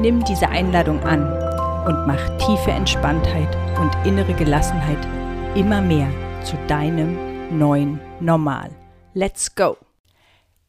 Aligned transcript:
Nimm 0.00 0.24
diese 0.24 0.48
Einladung 0.48 1.00
an 1.00 1.24
und 1.84 2.06
mach 2.06 2.24
tiefe 2.38 2.70
Entspanntheit 2.70 3.52
und 3.80 4.06
innere 4.06 4.32
Gelassenheit 4.32 5.04
immer 5.56 5.82
mehr 5.82 6.08
zu 6.44 6.56
deinem 6.68 7.58
neuen 7.58 7.98
Normal. 8.20 8.70
Let's 9.14 9.56
go! 9.56 9.76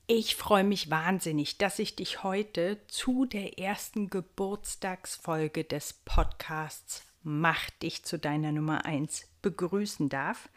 Ich 0.08 0.36
freue 0.36 0.64
mich 0.64 0.90
wahnsinnig, 0.90 1.60
dass 1.60 1.78
ich 1.78 1.96
dich 1.96 2.24
heute 2.24 2.80
zu 2.88 3.26
der 3.26 3.60
ersten 3.60 4.10
Geburtstagsfolge 4.10 5.64
des 5.64 5.94
Podcasts 5.94 7.04
Mach 7.22 7.70
dich 7.84 8.04
zu 8.05 8.18
deiner 8.18 8.52
Nummer 8.52 8.86
1 8.86 9.27
begrüßen 9.44 10.10
darf. 10.10 10.50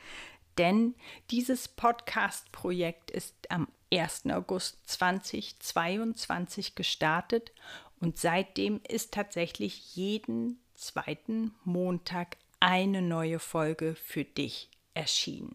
Denn 0.57 0.95
dieses 1.31 1.69
Podcast-Projekt 1.69 3.11
ist 3.11 3.51
am 3.51 3.69
1. 3.93 4.31
August 4.31 4.79
2022 4.89 6.75
gestartet 6.75 7.53
und 8.03 8.19
seitdem 8.19 8.81
ist 8.89 9.15
tatsächlich 9.15 9.95
jeden 9.95 10.59
zweiten 10.75 11.55
Montag 11.63 12.37
eine 12.59 13.01
neue 13.01 13.39
Folge 13.39 13.95
für 13.95 14.25
dich 14.25 14.69
erschienen. 14.93 15.55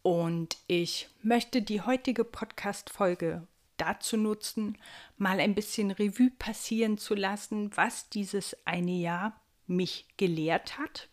Und 0.00 0.56
ich 0.68 1.08
möchte 1.22 1.60
die 1.60 1.82
heutige 1.82 2.24
Podcast-Folge 2.24 3.46
dazu 3.76 4.16
nutzen, 4.16 4.78
mal 5.18 5.38
ein 5.38 5.54
bisschen 5.54 5.90
Revue 5.90 6.30
passieren 6.30 6.96
zu 6.96 7.14
lassen, 7.14 7.76
was 7.76 8.08
dieses 8.08 8.56
eine 8.64 8.92
Jahr 8.92 9.38
mich 9.66 10.06
gelehrt 10.16 10.78
hat 10.78 11.10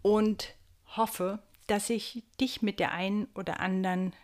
und 0.00 0.54
hoffe, 0.96 1.42
dass 1.66 1.90
ich 1.90 2.22
dich 2.40 2.62
mit 2.62 2.80
der 2.80 2.92
einen 2.92 3.26
oder 3.34 3.60
anderen 3.60 4.14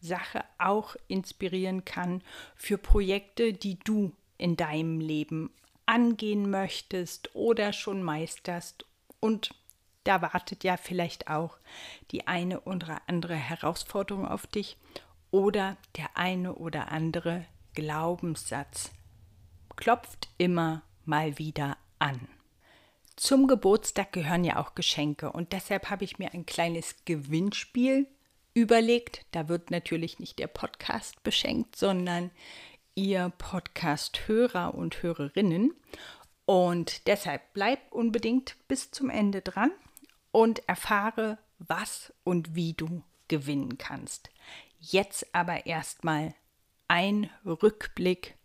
Sache 0.00 0.44
auch 0.58 0.94
inspirieren 1.08 1.84
kann 1.84 2.22
für 2.54 2.78
Projekte, 2.78 3.52
die 3.52 3.78
du 3.80 4.12
in 4.40 4.56
deinem 4.56 5.00
Leben 5.00 5.50
angehen 5.86 6.50
möchtest 6.50 7.34
oder 7.34 7.72
schon 7.72 8.02
meisterst. 8.02 8.84
Und 9.20 9.54
da 10.04 10.22
wartet 10.22 10.64
ja 10.64 10.76
vielleicht 10.76 11.28
auch 11.28 11.58
die 12.10 12.26
eine 12.26 12.60
oder 12.62 13.02
andere 13.06 13.34
Herausforderung 13.34 14.26
auf 14.26 14.46
dich 14.46 14.76
oder 15.30 15.76
der 15.96 16.16
eine 16.16 16.54
oder 16.54 16.90
andere 16.90 17.44
Glaubenssatz 17.74 18.90
klopft 19.76 20.28
immer 20.38 20.82
mal 21.04 21.38
wieder 21.38 21.76
an. 21.98 22.28
Zum 23.16 23.46
Geburtstag 23.46 24.12
gehören 24.12 24.44
ja 24.44 24.56
auch 24.56 24.74
Geschenke 24.74 25.30
und 25.30 25.52
deshalb 25.52 25.90
habe 25.90 26.04
ich 26.04 26.18
mir 26.18 26.32
ein 26.32 26.46
kleines 26.46 26.96
Gewinnspiel 27.04 28.06
überlegt. 28.54 29.26
Da 29.32 29.48
wird 29.48 29.70
natürlich 29.70 30.18
nicht 30.18 30.38
der 30.38 30.46
Podcast 30.46 31.22
beschenkt, 31.22 31.76
sondern 31.76 32.30
ihr 33.00 33.32
Podcast-Hörer 33.38 34.74
und 34.74 35.02
Hörerinnen. 35.02 35.72
Und 36.44 37.06
deshalb 37.06 37.40
bleib 37.54 37.80
unbedingt 37.92 38.56
bis 38.68 38.90
zum 38.90 39.08
Ende 39.08 39.40
dran 39.40 39.70
und 40.32 40.68
erfahre, 40.68 41.38
was 41.58 42.12
und 42.24 42.54
wie 42.54 42.74
du 42.74 43.02
gewinnen 43.28 43.78
kannst. 43.78 44.28
Jetzt 44.78 45.34
aber 45.34 45.64
erstmal 45.64 46.34
ein 46.88 47.30
Rückblick 47.46 48.36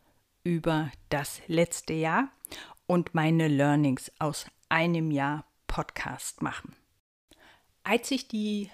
über 0.44 0.90
das 1.10 1.42
letzte 1.48 1.94
Jahr 1.94 2.30
und 2.88 3.14
meine 3.14 3.50
Learnings 3.50 4.10
aus 4.20 4.46
einem 4.70 5.12
Jahr 5.12 5.46
Podcast 5.68 6.42
machen. 6.42 6.76
Als 7.84 8.10
ich 8.10 8.30
die 8.30 8.70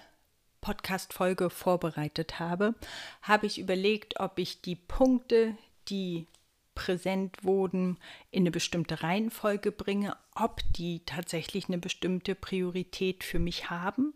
Podcast-Folge 0.60 1.50
vorbereitet 1.50 2.38
habe, 2.38 2.74
habe 3.20 3.46
ich 3.46 3.58
überlegt, 3.58 4.20
ob 4.20 4.38
ich 4.38 4.62
die 4.62 4.76
Punkte, 4.76 5.56
die 5.88 6.26
präsent 6.74 7.44
wurden, 7.44 7.98
in 8.30 8.44
eine 8.44 8.50
bestimmte 8.50 9.02
Reihenfolge 9.02 9.72
bringe, 9.72 10.16
ob 10.34 10.60
die 10.72 11.04
tatsächlich 11.04 11.68
eine 11.68 11.78
bestimmte 11.78 12.34
Priorität 12.34 13.24
für 13.24 13.38
mich 13.38 13.70
haben. 13.70 14.14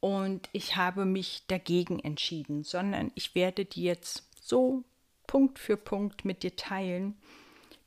Und 0.00 0.48
ich 0.52 0.76
habe 0.76 1.04
mich 1.04 1.44
dagegen 1.46 2.00
entschieden, 2.00 2.64
sondern 2.64 3.12
ich 3.14 3.34
werde 3.34 3.64
die 3.64 3.82
jetzt 3.82 4.28
so 4.40 4.84
Punkt 5.26 5.58
für 5.58 5.76
Punkt 5.76 6.24
mit 6.24 6.42
dir 6.42 6.56
teilen, 6.56 7.16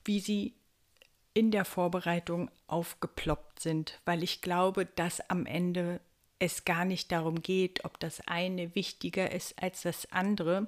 wie 0.06 0.19
sie 0.19 0.56
in 1.34 1.52
der 1.52 1.66
Vorbereitung 1.66 2.50
aufgeploppt 2.68 3.62
sind, 3.62 4.00
weil 4.06 4.24
ich 4.24 4.42
glaube, 4.42 4.86
dass 4.86 5.22
am 5.30 5.46
Ende 5.46 6.02
es 6.40 6.66
gar 6.66 6.86
nicht 6.86 7.12
darum 7.12 7.42
geht, 7.42 7.86
ob 7.86 8.00
das 8.00 8.25
eine 8.28 8.74
wichtiger 8.74 9.31
ist 9.31 9.62
als 9.62 9.81
das 9.81 10.12
andere, 10.12 10.68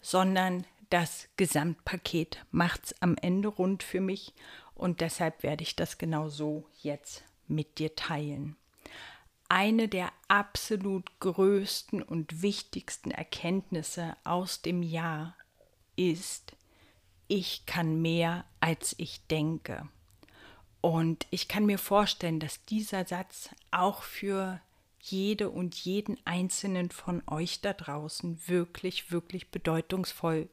sondern 0.00 0.66
das 0.90 1.28
Gesamtpaket 1.36 2.44
macht 2.50 2.84
es 2.86 3.02
am 3.02 3.16
Ende 3.16 3.48
rund 3.48 3.82
für 3.82 4.00
mich 4.00 4.34
und 4.74 5.00
deshalb 5.00 5.42
werde 5.42 5.62
ich 5.62 5.76
das 5.76 5.98
genau 5.98 6.28
so 6.28 6.66
jetzt 6.82 7.24
mit 7.46 7.78
dir 7.78 7.94
teilen. 7.94 8.56
Eine 9.48 9.88
der 9.88 10.12
absolut 10.28 11.20
größten 11.20 12.02
und 12.02 12.42
wichtigsten 12.42 13.10
Erkenntnisse 13.10 14.16
aus 14.24 14.62
dem 14.62 14.82
Jahr 14.82 15.36
ist, 15.96 16.56
ich 17.28 17.66
kann 17.66 18.00
mehr, 18.02 18.44
als 18.60 18.94
ich 18.98 19.26
denke. 19.26 19.88
Und 20.80 21.26
ich 21.30 21.48
kann 21.48 21.66
mir 21.66 21.78
vorstellen, 21.78 22.40
dass 22.40 22.64
dieser 22.64 23.06
Satz 23.06 23.50
auch 23.70 24.02
für 24.02 24.60
jede 25.00 25.50
und 25.50 25.74
jeden 25.74 26.18
einzelnen 26.26 26.90
von 26.90 27.22
euch 27.26 27.60
da 27.60 27.72
draußen 27.72 28.48
wirklich, 28.48 29.10
wirklich 29.10 29.50
bedeutungsvoll 29.50 30.48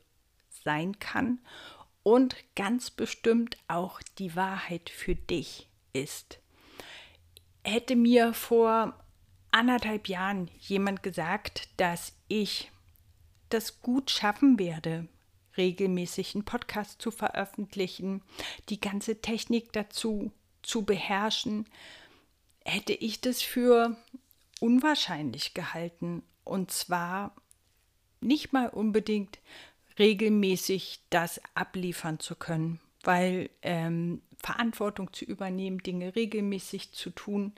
sein 0.63 0.99
kann 0.99 1.39
und 2.03 2.35
ganz 2.55 2.89
bestimmt 2.89 3.57
auch 3.67 4.01
die 4.17 4.35
Wahrheit 4.35 4.89
für 4.89 5.16
dich 5.16 5.67
ist. 5.94 6.39
Hätte 7.63 7.95
mir 7.95 8.33
vor 8.33 8.99
anderthalb 9.51 10.07
Jahren 10.07 10.49
jemand 10.59 11.03
gesagt, 11.03 11.69
dass 11.77 12.13
ich 12.27 12.72
das 13.49 13.81
gut 13.81 14.09
schaffen 14.09 14.57
werde, 14.57 15.07
regelmäßig 15.57 16.33
einen 16.35 16.45
Podcast 16.45 17.01
zu 17.01 17.11
veröffentlichen, 17.11 18.23
die 18.69 18.79
ganze 18.79 19.22
Technik 19.22 19.73
dazu 19.73 20.31
zu 20.63 20.83
beherrschen, 20.83 21.66
hätte 22.63 22.93
ich 22.93 23.22
das 23.22 23.41
für 23.41 23.97
unwahrscheinlich 24.59 25.53
gehalten. 25.53 26.23
Und 26.43 26.72
zwar 26.72 27.35
nicht 28.22 28.53
mal 28.53 28.69
unbedingt 28.69 29.39
regelmäßig 30.01 31.00
das 31.12 31.39
abliefern 31.53 32.19
zu 32.19 32.35
können, 32.35 32.79
weil 33.03 33.51
ähm, 33.62 34.23
Verantwortung 34.38 35.13
zu 35.13 35.25
übernehmen, 35.25 35.78
Dinge 35.78 36.16
regelmäßig 36.16 36.91
zu 36.91 37.12
tun, 37.12 37.53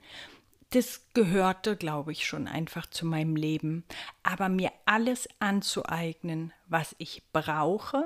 das 0.72 1.06
gehörte, 1.14 1.78
glaube 1.78 2.12
ich, 2.12 2.26
schon 2.26 2.48
einfach 2.48 2.86
zu 2.86 3.06
meinem 3.06 3.38
Leben. 3.38 3.86
Aber 4.24 4.50
mir 4.50 4.72
alles 4.86 5.30
anzueignen, 5.40 6.52
was 6.68 6.96
ich 6.98 7.22
brauche, 7.32 8.04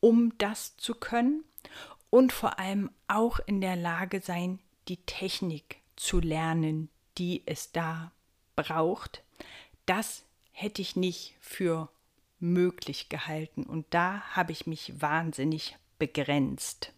um 0.00 0.36
das 0.38 0.76
zu 0.76 0.94
können 0.94 1.44
und 2.08 2.32
vor 2.32 2.58
allem 2.58 2.90
auch 3.06 3.38
in 3.46 3.60
der 3.60 3.76
Lage 3.76 4.20
sein, 4.20 4.58
die 4.88 4.96
Technik 4.96 5.76
zu 5.94 6.18
lernen, 6.18 6.88
die 7.18 7.42
es 7.46 7.70
da 7.70 8.10
braucht, 8.56 9.22
das 9.86 10.24
hätte 10.50 10.82
ich 10.82 10.96
nicht 10.96 11.36
für 11.38 11.88
möglich 12.40 13.08
gehalten 13.08 13.64
und 13.64 13.86
da 13.90 14.22
habe 14.32 14.52
ich 14.52 14.66
mich 14.66 15.00
wahnsinnig 15.00 15.76
begrenzt. 15.98 16.92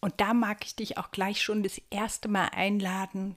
Und 0.00 0.20
da 0.20 0.34
mag 0.34 0.64
ich 0.64 0.76
dich 0.76 0.98
auch 0.98 1.10
gleich 1.10 1.42
schon 1.42 1.62
das 1.62 1.80
erste 1.90 2.28
Mal 2.28 2.48
einladen, 2.48 3.36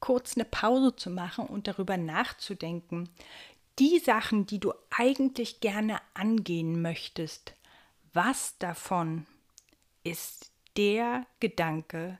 kurz 0.00 0.36
eine 0.36 0.44
Pause 0.44 0.96
zu 0.96 1.10
machen 1.10 1.46
und 1.46 1.68
darüber 1.68 1.96
nachzudenken. 1.96 3.08
Die 3.78 3.98
Sachen, 3.98 4.46
die 4.46 4.58
du 4.58 4.74
eigentlich 4.90 5.60
gerne 5.60 6.00
angehen 6.12 6.82
möchtest, 6.82 7.54
was 8.12 8.58
davon 8.58 9.26
ist 10.04 10.52
der 10.76 11.26
Gedanke, 11.40 12.18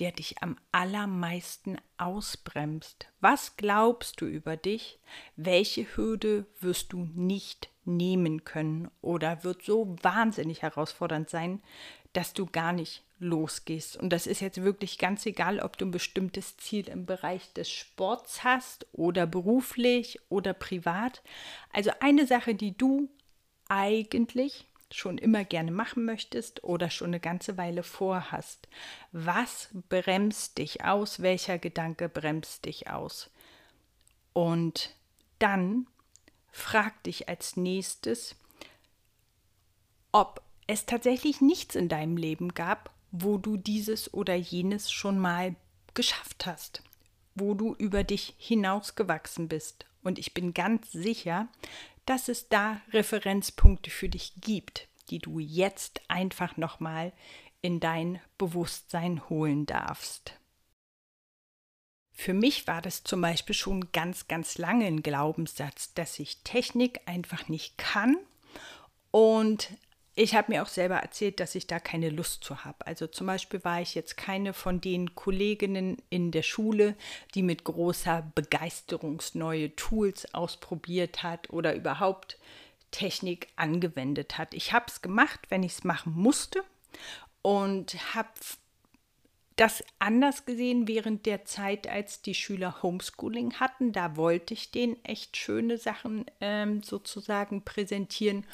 der 0.00 0.12
dich 0.12 0.42
am 0.42 0.56
allermeisten 0.72 1.76
ausbremst? 1.98 3.08
Was 3.20 3.56
glaubst 3.56 4.20
du 4.20 4.26
über 4.26 4.56
dich? 4.56 4.98
Welche 5.36 5.84
Hürde 5.96 6.46
wirst 6.60 6.92
du 6.92 7.08
nicht 7.14 7.70
nehmen 7.84 8.44
können 8.44 8.90
oder 9.00 9.44
wird 9.44 9.62
so 9.62 9.96
wahnsinnig 10.02 10.62
herausfordernd 10.62 11.28
sein, 11.30 11.62
dass 12.12 12.32
du 12.32 12.46
gar 12.46 12.72
nicht 12.72 13.04
losgehst. 13.18 13.96
Und 13.98 14.10
das 14.10 14.26
ist 14.26 14.40
jetzt 14.40 14.62
wirklich 14.62 14.98
ganz 14.98 15.26
egal, 15.26 15.60
ob 15.60 15.76
du 15.76 15.84
ein 15.84 15.90
bestimmtes 15.90 16.56
Ziel 16.56 16.88
im 16.88 17.04
Bereich 17.06 17.52
des 17.52 17.70
Sports 17.70 18.42
hast 18.42 18.86
oder 18.92 19.26
beruflich 19.26 20.18
oder 20.30 20.54
privat. 20.54 21.22
Also 21.72 21.90
eine 22.00 22.26
Sache, 22.26 22.54
die 22.54 22.76
du 22.76 23.10
eigentlich 23.68 24.66
schon 24.92 25.18
immer 25.18 25.44
gerne 25.44 25.70
machen 25.70 26.04
möchtest 26.04 26.64
oder 26.64 26.90
schon 26.90 27.08
eine 27.08 27.20
ganze 27.20 27.56
Weile 27.56 27.82
vorhast. 27.82 28.68
Was 29.12 29.68
bremst 29.88 30.58
dich 30.58 30.84
aus? 30.84 31.22
Welcher 31.22 31.58
Gedanke 31.58 32.08
bremst 32.08 32.64
dich 32.64 32.90
aus? 32.90 33.30
Und 34.32 34.94
dann 35.38 35.86
frag 36.50 37.02
dich 37.04 37.28
als 37.28 37.56
nächstes, 37.56 38.36
ob 40.12 40.42
es 40.66 40.86
tatsächlich 40.86 41.40
nichts 41.40 41.74
in 41.74 41.88
deinem 41.88 42.16
Leben 42.16 42.54
gab, 42.54 42.90
wo 43.10 43.38
du 43.38 43.56
dieses 43.56 44.12
oder 44.14 44.34
jenes 44.34 44.90
schon 44.90 45.18
mal 45.18 45.56
geschafft 45.94 46.46
hast, 46.46 46.82
wo 47.34 47.54
du 47.54 47.74
über 47.74 48.04
dich 48.04 48.34
hinausgewachsen 48.38 49.48
bist. 49.48 49.86
Und 50.02 50.18
ich 50.18 50.32
bin 50.32 50.54
ganz 50.54 50.90
sicher, 50.92 51.48
dass 52.10 52.26
es 52.26 52.48
da 52.48 52.80
Referenzpunkte 52.92 53.88
für 53.88 54.08
dich 54.08 54.32
gibt, 54.40 54.88
die 55.10 55.20
du 55.20 55.38
jetzt 55.38 56.00
einfach 56.08 56.56
nochmal 56.56 57.12
in 57.62 57.78
dein 57.78 58.20
Bewusstsein 58.36 59.28
holen 59.28 59.64
darfst. 59.64 60.36
Für 62.10 62.34
mich 62.34 62.66
war 62.66 62.82
das 62.82 63.04
zum 63.04 63.20
Beispiel 63.20 63.54
schon 63.54 63.92
ganz, 63.92 64.26
ganz 64.26 64.58
lange 64.58 64.86
ein 64.86 65.04
Glaubenssatz, 65.04 65.94
dass 65.94 66.18
ich 66.18 66.42
Technik 66.42 67.00
einfach 67.06 67.48
nicht 67.48 67.78
kann 67.78 68.16
und 69.12 69.68
ich 70.14 70.34
habe 70.34 70.52
mir 70.52 70.62
auch 70.62 70.68
selber 70.68 70.96
erzählt, 70.96 71.40
dass 71.40 71.54
ich 71.54 71.66
da 71.66 71.78
keine 71.78 72.10
Lust 72.10 72.42
zu 72.44 72.64
habe. 72.64 72.86
Also 72.86 73.06
zum 73.06 73.26
Beispiel 73.26 73.62
war 73.64 73.80
ich 73.80 73.94
jetzt 73.94 74.16
keine 74.16 74.52
von 74.52 74.80
den 74.80 75.14
Kolleginnen 75.14 75.98
in 76.10 76.30
der 76.30 76.42
Schule, 76.42 76.96
die 77.34 77.42
mit 77.42 77.64
großer 77.64 78.30
Begeisterung 78.34 79.22
neue 79.34 79.74
Tools 79.76 80.34
ausprobiert 80.34 81.22
hat 81.22 81.50
oder 81.50 81.74
überhaupt 81.74 82.38
Technik 82.90 83.48
angewendet 83.56 84.36
hat. 84.36 84.52
Ich 84.52 84.72
habe 84.72 84.86
es 84.88 85.00
gemacht, 85.00 85.40
wenn 85.48 85.62
ich 85.62 85.72
es 85.72 85.84
machen 85.84 86.12
musste 86.14 86.64
und 87.42 88.14
habe 88.14 88.28
das 89.56 89.84
anders 89.98 90.46
gesehen 90.46 90.88
während 90.88 91.26
der 91.26 91.44
Zeit, 91.44 91.86
als 91.86 92.22
die 92.22 92.34
Schüler 92.34 92.82
Homeschooling 92.82 93.54
hatten. 93.60 93.92
Da 93.92 94.16
wollte 94.16 94.54
ich 94.54 94.70
denen 94.70 94.96
echt 95.04 95.36
schöne 95.36 95.76
Sachen 95.76 96.24
ähm, 96.40 96.82
sozusagen 96.82 97.62
präsentieren 97.62 98.46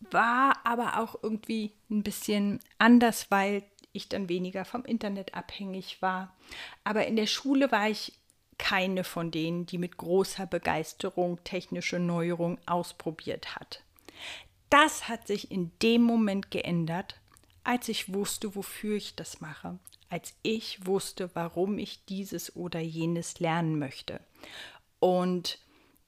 war 0.00 0.56
aber 0.64 1.00
auch 1.00 1.16
irgendwie 1.22 1.72
ein 1.90 2.02
bisschen 2.02 2.60
anders, 2.78 3.30
weil 3.30 3.62
ich 3.92 4.08
dann 4.08 4.28
weniger 4.28 4.64
vom 4.64 4.84
Internet 4.84 5.34
abhängig 5.34 6.00
war. 6.02 6.36
Aber 6.84 7.06
in 7.06 7.16
der 7.16 7.26
Schule 7.26 7.70
war 7.72 7.88
ich 7.88 8.12
keine 8.58 9.04
von 9.04 9.30
denen, 9.30 9.66
die 9.66 9.78
mit 9.78 9.96
großer 9.96 10.46
Begeisterung 10.46 11.42
technische 11.44 11.98
Neuerungen 11.98 12.58
ausprobiert 12.66 13.56
hat. 13.56 13.82
Das 14.70 15.08
hat 15.08 15.26
sich 15.26 15.50
in 15.50 15.70
dem 15.82 16.02
Moment 16.02 16.50
geändert, 16.50 17.20
als 17.64 17.88
ich 17.88 18.12
wusste, 18.12 18.54
wofür 18.54 18.96
ich 18.96 19.14
das 19.14 19.40
mache, 19.40 19.78
als 20.10 20.34
ich 20.42 20.86
wusste, 20.86 21.30
warum 21.34 21.78
ich 21.78 22.04
dieses 22.06 22.54
oder 22.56 22.80
jenes 22.80 23.40
lernen 23.40 23.78
möchte. 23.78 24.20
Und 25.00 25.58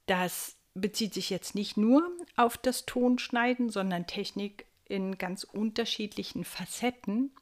das 0.07 0.57
bezieht 0.75 1.15
sich 1.15 1.31
jetzt 1.31 1.55
nicht 1.55 1.77
nur 1.77 2.03
auf 2.41 2.57
das 2.57 2.87
Tonschneiden, 2.87 3.69
sondern 3.69 4.07
Technik 4.07 4.65
in 4.87 5.19
ganz 5.19 5.45
unterschiedlichen 5.45 6.45
Facetten. 6.45 7.33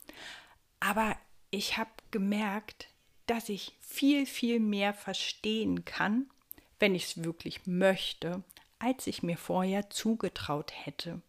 Aber 0.81 1.17
ich 1.51 1.79
habe 1.79 1.91
gemerkt, 2.11 2.89
dass 3.27 3.49
ich 3.49 3.77
viel, 3.81 4.27
viel 4.27 4.59
mehr 4.59 4.93
verstehen 4.93 5.85
kann, 5.85 6.29
wenn 6.81 6.97
ich 6.97 7.05
es 7.05 7.25
wirklich 7.25 7.67
möchte, 7.67 8.43
als 8.81 9.07
ich 9.07 9.23
mir 9.23 9.37
vorher 9.37 9.89
zugetraut 9.89 10.73
hätte. 10.75 11.21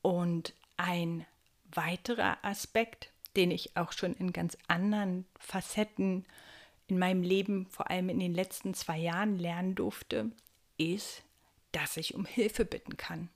Und 0.00 0.54
ein 0.76 1.26
weiterer 1.72 2.38
Aspekt, 2.42 3.10
den 3.34 3.50
ich 3.50 3.76
auch 3.76 3.90
schon 3.90 4.14
in 4.14 4.32
ganz 4.32 4.56
anderen 4.68 5.26
Facetten 5.40 6.24
in 6.86 7.00
meinem 7.00 7.24
Leben, 7.24 7.66
vor 7.66 7.90
allem 7.90 8.10
in 8.10 8.20
den 8.20 8.34
letzten 8.34 8.74
zwei 8.74 8.98
Jahren 8.98 9.40
lernen 9.40 9.74
durfte, 9.74 10.30
ist, 10.78 11.24
dass 11.74 11.96
ich 11.96 12.14
um 12.14 12.24
Hilfe 12.24 12.64
bitten 12.64 12.96
kann, 12.96 13.28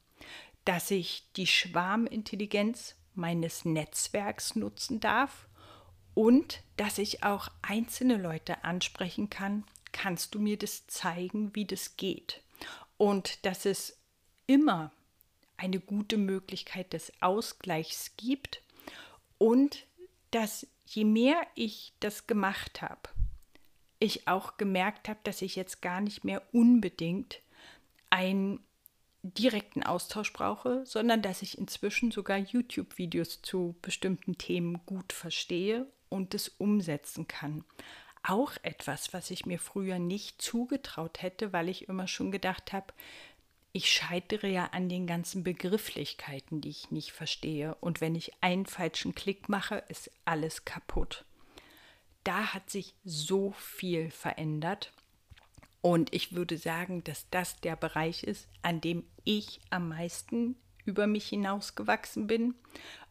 dass 0.64 0.90
ich 0.90 1.24
die 1.36 1.46
Schwarmintelligenz 1.46 2.94
meines 3.14 3.64
Netzwerks 3.64 4.54
nutzen 4.54 5.00
darf. 5.00 5.48
Und 6.14 6.62
dass 6.76 6.98
ich 6.98 7.22
auch 7.22 7.48
einzelne 7.62 8.16
Leute 8.16 8.64
ansprechen 8.64 9.30
kann, 9.30 9.64
kannst 9.92 10.34
du 10.34 10.40
mir 10.40 10.56
das 10.56 10.86
zeigen, 10.86 11.54
wie 11.54 11.64
das 11.64 11.96
geht? 11.96 12.42
Und 12.96 13.44
dass 13.46 13.66
es 13.66 13.98
immer 14.46 14.90
eine 15.56 15.80
gute 15.80 16.16
Möglichkeit 16.16 16.92
des 16.92 17.12
Ausgleichs 17.20 18.12
gibt. 18.16 18.62
Und 19.38 19.86
dass 20.30 20.66
je 20.86 21.04
mehr 21.04 21.46
ich 21.54 21.92
das 22.00 22.26
gemacht 22.26 22.82
habe, 22.82 23.10
ich 23.98 24.26
auch 24.28 24.56
gemerkt 24.56 25.08
habe, 25.08 25.20
dass 25.24 25.42
ich 25.42 25.56
jetzt 25.56 25.82
gar 25.82 26.00
nicht 26.00 26.24
mehr 26.24 26.42
unbedingt 26.52 27.40
einen 28.10 28.60
direkten 29.22 29.82
Austausch 29.82 30.32
brauche, 30.32 30.86
sondern 30.86 31.22
dass 31.22 31.42
ich 31.42 31.58
inzwischen 31.58 32.10
sogar 32.10 32.38
YouTube-Videos 32.38 33.42
zu 33.42 33.76
bestimmten 33.82 34.38
Themen 34.38 34.80
gut 34.86 35.12
verstehe 35.12 35.86
und 36.08 36.34
es 36.34 36.48
umsetzen 36.48 37.26
kann. 37.28 37.64
Auch 38.22 38.52
etwas, 38.62 39.12
was 39.12 39.30
ich 39.30 39.46
mir 39.46 39.58
früher 39.58 39.98
nicht 39.98 40.40
zugetraut 40.40 41.22
hätte, 41.22 41.52
weil 41.52 41.68
ich 41.68 41.88
immer 41.88 42.08
schon 42.08 42.30
gedacht 42.30 42.72
habe, 42.72 42.92
ich 43.72 43.92
scheitere 43.92 44.48
ja 44.48 44.66
an 44.66 44.88
den 44.88 45.06
ganzen 45.06 45.44
Begrifflichkeiten, 45.44 46.60
die 46.60 46.70
ich 46.70 46.90
nicht 46.90 47.12
verstehe. 47.12 47.76
Und 47.80 48.00
wenn 48.00 48.14
ich 48.14 48.32
einen 48.40 48.66
falschen 48.66 49.14
Klick 49.14 49.48
mache, 49.48 49.84
ist 49.88 50.10
alles 50.24 50.64
kaputt 50.64 51.24
da 52.28 52.52
hat 52.52 52.68
sich 52.68 52.94
so 53.04 53.52
viel 53.52 54.10
verändert. 54.10 54.92
Und 55.80 56.12
ich 56.12 56.34
würde 56.34 56.58
sagen, 56.58 57.04
dass 57.04 57.28
das 57.30 57.60
der 57.60 57.76
Bereich 57.76 58.24
ist, 58.24 58.48
an 58.62 58.80
dem 58.80 59.04
ich 59.24 59.60
am 59.70 59.88
meisten 59.88 60.56
über 60.84 61.06
mich 61.06 61.28
hinausgewachsen 61.28 62.26
bin 62.26 62.54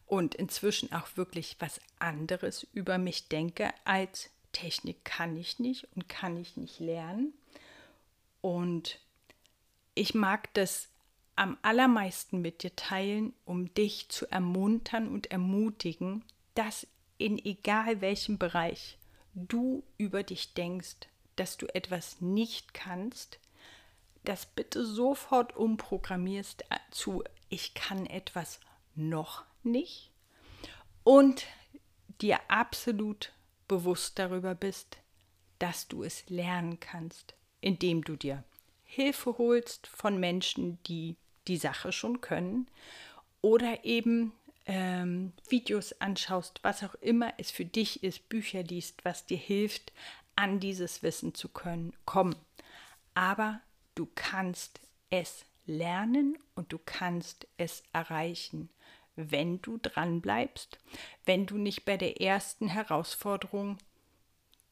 und 0.06 0.34
inzwischen 0.34 0.92
auch 0.92 1.16
wirklich 1.16 1.56
was 1.60 1.80
anderes 1.98 2.66
über 2.72 2.98
mich 2.98 3.28
denke 3.28 3.72
als 3.84 4.30
Technik 4.52 5.04
kann 5.04 5.36
ich 5.36 5.58
nicht 5.58 5.86
und 5.94 6.08
kann 6.08 6.36
ich 6.36 6.56
nicht 6.56 6.80
lernen. 6.80 7.32
Und 8.40 8.98
ich 9.94 10.14
mag 10.14 10.52
das 10.54 10.88
am 11.36 11.56
allermeisten 11.62 12.40
mit 12.40 12.62
dir 12.62 12.74
teilen, 12.74 13.32
um 13.44 13.72
dich 13.74 14.08
zu 14.08 14.30
ermuntern 14.30 15.08
und 15.08 15.30
ermutigen, 15.30 16.24
dass 16.54 16.86
in 17.18 17.38
egal 17.38 18.00
welchem 18.00 18.38
Bereich 18.38 18.98
du 19.34 19.84
über 19.98 20.22
dich 20.22 20.54
denkst, 20.54 20.96
dass 21.38 21.56
du 21.56 21.66
etwas 21.74 22.20
nicht 22.20 22.74
kannst, 22.74 23.38
das 24.24 24.46
bitte 24.46 24.84
sofort 24.84 25.56
umprogrammierst 25.56 26.64
zu 26.90 27.24
ich 27.48 27.74
kann 27.74 28.06
etwas 28.06 28.60
noch 28.94 29.44
nicht 29.62 30.10
und 31.04 31.46
dir 32.20 32.38
absolut 32.48 33.32
bewusst 33.68 34.18
darüber 34.18 34.54
bist, 34.54 34.98
dass 35.58 35.88
du 35.88 36.02
es 36.02 36.28
lernen 36.28 36.80
kannst, 36.80 37.34
indem 37.60 38.02
du 38.02 38.16
dir 38.16 38.44
Hilfe 38.84 39.36
holst 39.38 39.86
von 39.86 40.18
Menschen, 40.18 40.78
die 40.84 41.16
die 41.46 41.56
Sache 41.56 41.92
schon 41.92 42.20
können 42.20 42.68
oder 43.40 43.84
eben 43.84 44.32
ähm, 44.66 45.32
Videos 45.48 45.92
anschaust, 46.00 46.60
was 46.62 46.82
auch 46.82 46.94
immer 46.96 47.32
es 47.38 47.50
für 47.50 47.64
dich 47.64 48.02
ist, 48.02 48.28
Bücher 48.28 48.62
liest, 48.62 49.04
was 49.04 49.26
dir 49.26 49.38
hilft, 49.38 49.92
an 50.38 50.60
dieses 50.60 51.02
Wissen 51.02 51.34
zu 51.34 51.48
können, 51.48 51.92
kommen. 52.04 52.36
Aber 53.14 53.60
du 53.96 54.08
kannst 54.14 54.80
es 55.10 55.44
lernen 55.66 56.38
und 56.54 56.72
du 56.72 56.78
kannst 56.78 57.48
es 57.56 57.82
erreichen, 57.92 58.70
wenn 59.16 59.60
du 59.62 59.78
dran 59.78 60.20
bleibst, 60.20 60.78
wenn 61.24 61.46
du 61.46 61.58
nicht 61.58 61.84
bei 61.84 61.96
der 61.96 62.20
ersten 62.20 62.68
Herausforderung 62.68 63.78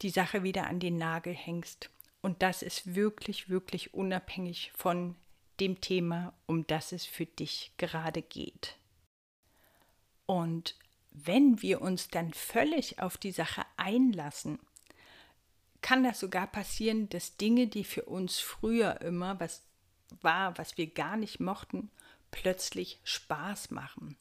die 0.03 0.11
Sache 0.11 0.45
wieder 0.45 0.69
an 0.69 0.79
den 0.79 0.99
Nagel 0.99 1.35
hängst. 1.35 1.91
Und 2.23 2.43
das 2.43 2.63
ist 2.63 2.95
wirklich, 2.95 3.49
wirklich 3.49 3.93
unabhängig 3.93 4.71
von 4.77 5.17
dem 5.59 5.81
Thema, 5.81 6.33
um 6.47 6.65
das 6.69 6.93
es 6.93 7.05
für 7.05 7.27
dich 7.27 7.73
gerade 7.77 8.23
geht. 8.23 8.77
Und 10.27 10.77
wenn 11.11 11.61
wir 11.61 11.83
uns 11.83 12.09
dann 12.09 12.33
völlig 12.33 13.01
auf 13.01 13.19
die 13.19 13.33
Sache 13.33 13.65
einlassen, 13.77 14.61
kann 15.87 16.03
das 16.03 16.19
sogar 16.19 16.49
passieren, 16.49 17.09
dass 17.11 17.37
Dinge, 17.37 17.69
die 17.69 17.85
für 17.85 18.03
uns 18.07 18.41
früher 18.41 19.01
immer 19.03 19.39
was 19.39 19.63
war, 20.21 20.59
was 20.59 20.77
wir 20.77 20.89
gar 20.89 21.17
nicht 21.17 21.39
mochten, 21.39 21.93
plötzlich 22.33 22.99
Spaß 23.05 23.71
machen. 23.71 24.17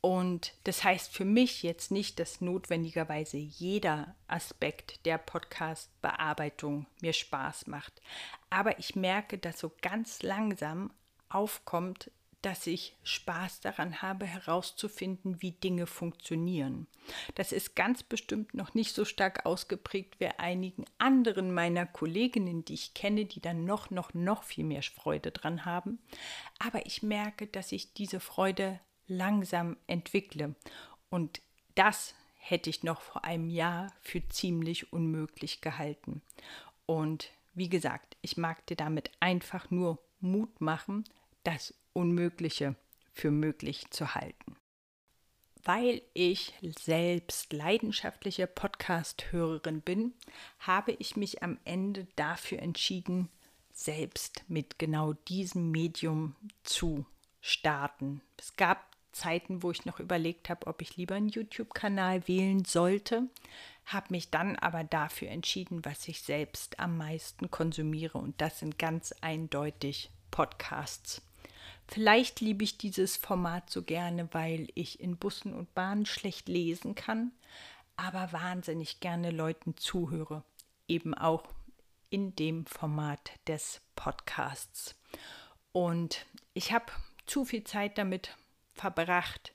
Und 0.00 0.52
das 0.64 0.82
heißt 0.82 1.12
für 1.12 1.24
mich 1.24 1.62
jetzt 1.62 1.92
nicht, 1.92 2.18
dass 2.18 2.40
notwendigerweise 2.40 3.36
jeder 3.36 4.16
Aspekt 4.26 5.06
der 5.06 5.18
Podcast-Bearbeitung 5.18 6.86
mir 7.00 7.12
Spaß 7.12 7.68
macht. 7.68 8.02
Aber 8.50 8.80
ich 8.80 8.96
merke, 8.96 9.38
dass 9.38 9.60
so 9.60 9.70
ganz 9.82 10.22
langsam 10.22 10.92
aufkommt, 11.28 12.10
dass 12.42 12.66
ich 12.66 12.96
Spaß 13.02 13.60
daran 13.60 14.02
habe, 14.02 14.26
herauszufinden, 14.26 15.42
wie 15.42 15.52
Dinge 15.52 15.86
funktionieren. 15.86 16.86
Das 17.34 17.52
ist 17.52 17.74
ganz 17.74 18.02
bestimmt 18.02 18.54
noch 18.54 18.74
nicht 18.74 18.94
so 18.94 19.04
stark 19.04 19.46
ausgeprägt 19.46 20.20
wie 20.20 20.26
einigen 20.26 20.84
anderen 20.98 21.52
meiner 21.52 21.86
Kolleginnen, 21.86 22.64
die 22.64 22.74
ich 22.74 22.94
kenne, 22.94 23.24
die 23.24 23.40
dann 23.40 23.64
noch, 23.64 23.90
noch, 23.90 24.14
noch 24.14 24.42
viel 24.44 24.64
mehr 24.64 24.82
Freude 24.82 25.30
dran 25.32 25.64
haben. 25.64 25.98
Aber 26.58 26.86
ich 26.86 27.02
merke, 27.02 27.46
dass 27.46 27.72
ich 27.72 27.94
diese 27.94 28.20
Freude 28.20 28.80
langsam 29.08 29.76
entwickle. 29.86 30.54
Und 31.10 31.40
das 31.74 32.14
hätte 32.36 32.70
ich 32.70 32.82
noch 32.82 33.00
vor 33.00 33.24
einem 33.24 33.50
Jahr 33.50 33.92
für 34.00 34.26
ziemlich 34.28 34.92
unmöglich 34.92 35.60
gehalten. 35.60 36.22
Und 36.86 37.30
wie 37.54 37.68
gesagt, 37.68 38.16
ich 38.20 38.36
mag 38.36 38.64
dir 38.66 38.76
damit 38.76 39.10
einfach 39.18 39.70
nur 39.70 39.98
Mut 40.20 40.60
machen, 40.60 41.04
das 41.42 41.74
Unmögliche 41.96 42.76
für 43.12 43.30
möglich 43.30 43.90
zu 43.90 44.14
halten. 44.14 44.56
Weil 45.64 46.02
ich 46.12 46.54
selbst 46.84 47.52
leidenschaftliche 47.52 48.46
Podcast-Hörerin 48.46 49.80
bin, 49.80 50.12
habe 50.60 50.92
ich 50.92 51.16
mich 51.16 51.42
am 51.42 51.58
Ende 51.64 52.06
dafür 52.14 52.60
entschieden, 52.60 53.28
selbst 53.72 54.44
mit 54.46 54.78
genau 54.78 55.14
diesem 55.14 55.70
Medium 55.72 56.36
zu 56.62 57.04
starten. 57.40 58.20
Es 58.36 58.54
gab 58.56 58.96
Zeiten, 59.12 59.62
wo 59.62 59.70
ich 59.70 59.86
noch 59.86 59.98
überlegt 59.98 60.50
habe, 60.50 60.66
ob 60.66 60.82
ich 60.82 60.96
lieber 60.96 61.14
einen 61.14 61.30
YouTube-Kanal 61.30 62.28
wählen 62.28 62.64
sollte, 62.64 63.28
habe 63.86 64.08
mich 64.10 64.30
dann 64.30 64.56
aber 64.56 64.84
dafür 64.84 65.30
entschieden, 65.30 65.84
was 65.84 66.06
ich 66.06 66.20
selbst 66.20 66.78
am 66.78 66.98
meisten 66.98 67.50
konsumiere 67.50 68.18
und 68.18 68.40
das 68.40 68.58
sind 68.58 68.78
ganz 68.78 69.14
eindeutig 69.20 70.10
Podcasts. 70.30 71.22
Vielleicht 71.88 72.40
liebe 72.40 72.64
ich 72.64 72.78
dieses 72.78 73.16
Format 73.16 73.70
so 73.70 73.82
gerne, 73.82 74.28
weil 74.32 74.68
ich 74.74 75.00
in 75.00 75.16
Bussen 75.16 75.54
und 75.54 75.72
Bahnen 75.74 76.06
schlecht 76.06 76.48
lesen 76.48 76.94
kann, 76.94 77.32
aber 77.96 78.32
wahnsinnig 78.32 79.00
gerne 79.00 79.30
Leuten 79.30 79.76
zuhöre, 79.76 80.42
eben 80.88 81.14
auch 81.14 81.44
in 82.10 82.34
dem 82.36 82.66
Format 82.66 83.30
des 83.46 83.80
Podcasts. 83.94 84.94
Und 85.72 86.26
ich 86.54 86.72
habe 86.72 86.86
zu 87.26 87.44
viel 87.44 87.64
Zeit 87.64 87.98
damit 87.98 88.36
verbracht, 88.74 89.52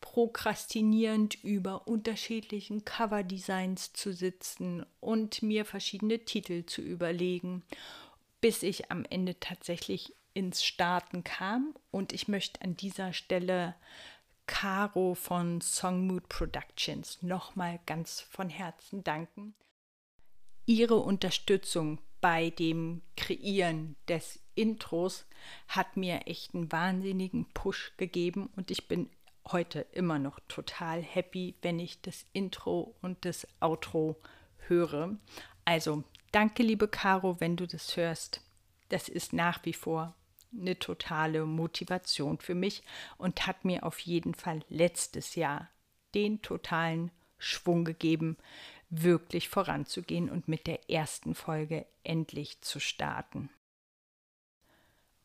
prokrastinierend 0.00 1.42
über 1.44 1.86
unterschiedlichen 1.86 2.84
Coverdesigns 2.84 3.92
zu 3.92 4.12
sitzen 4.12 4.84
und 5.00 5.42
mir 5.42 5.64
verschiedene 5.64 6.20
Titel 6.20 6.64
zu 6.64 6.80
überlegen, 6.80 7.62
bis 8.40 8.62
ich 8.62 8.90
am 8.90 9.04
Ende 9.04 9.38
tatsächlich 9.38 10.14
ins 10.34 10.64
Starten 10.64 11.24
kam. 11.24 11.74
Und 11.90 12.12
ich 12.12 12.28
möchte 12.28 12.62
an 12.62 12.76
dieser 12.76 13.12
Stelle 13.12 13.74
Caro 14.46 15.14
von 15.14 15.60
Songmood 15.60 16.28
Productions 16.28 17.22
nochmal 17.22 17.78
ganz 17.86 18.20
von 18.20 18.48
Herzen 18.48 19.04
danken. 19.04 19.54
Ihre 20.66 20.96
Unterstützung 20.96 22.00
bei 22.20 22.50
dem 22.50 23.02
Kreieren 23.16 23.96
des 24.08 24.40
Intros 24.54 25.26
hat 25.68 25.96
mir 25.96 26.26
echt 26.26 26.54
einen 26.54 26.70
wahnsinnigen 26.70 27.46
Push 27.54 27.92
gegeben 27.96 28.50
und 28.56 28.70
ich 28.70 28.88
bin 28.88 29.08
heute 29.52 29.80
immer 29.92 30.18
noch 30.18 30.38
total 30.48 31.02
happy, 31.02 31.54
wenn 31.62 31.78
ich 31.78 32.02
das 32.02 32.26
Intro 32.32 32.96
und 33.00 33.24
das 33.24 33.46
Outro 33.60 34.20
höre. 34.66 35.16
Also 35.64 36.04
danke, 36.32 36.62
liebe 36.62 36.88
Caro, 36.88 37.40
wenn 37.40 37.56
du 37.56 37.66
das 37.66 37.96
hörst. 37.96 38.42
Das 38.90 39.08
ist 39.08 39.32
nach 39.32 39.64
wie 39.64 39.72
vor 39.72 40.14
eine 40.52 40.78
totale 40.78 41.46
Motivation 41.46 42.38
für 42.38 42.54
mich 42.54 42.82
und 43.18 43.46
hat 43.46 43.64
mir 43.64 43.84
auf 43.84 43.98
jeden 44.00 44.34
Fall 44.34 44.60
letztes 44.68 45.34
Jahr 45.34 45.68
den 46.14 46.42
totalen 46.42 47.10
Schwung 47.38 47.84
gegeben, 47.84 48.36
wirklich 48.90 49.48
voranzugehen 49.48 50.28
und 50.28 50.48
mit 50.48 50.66
der 50.66 50.90
ersten 50.90 51.34
Folge 51.34 51.86
endlich 52.02 52.60
zu 52.62 52.80
starten. 52.80 53.50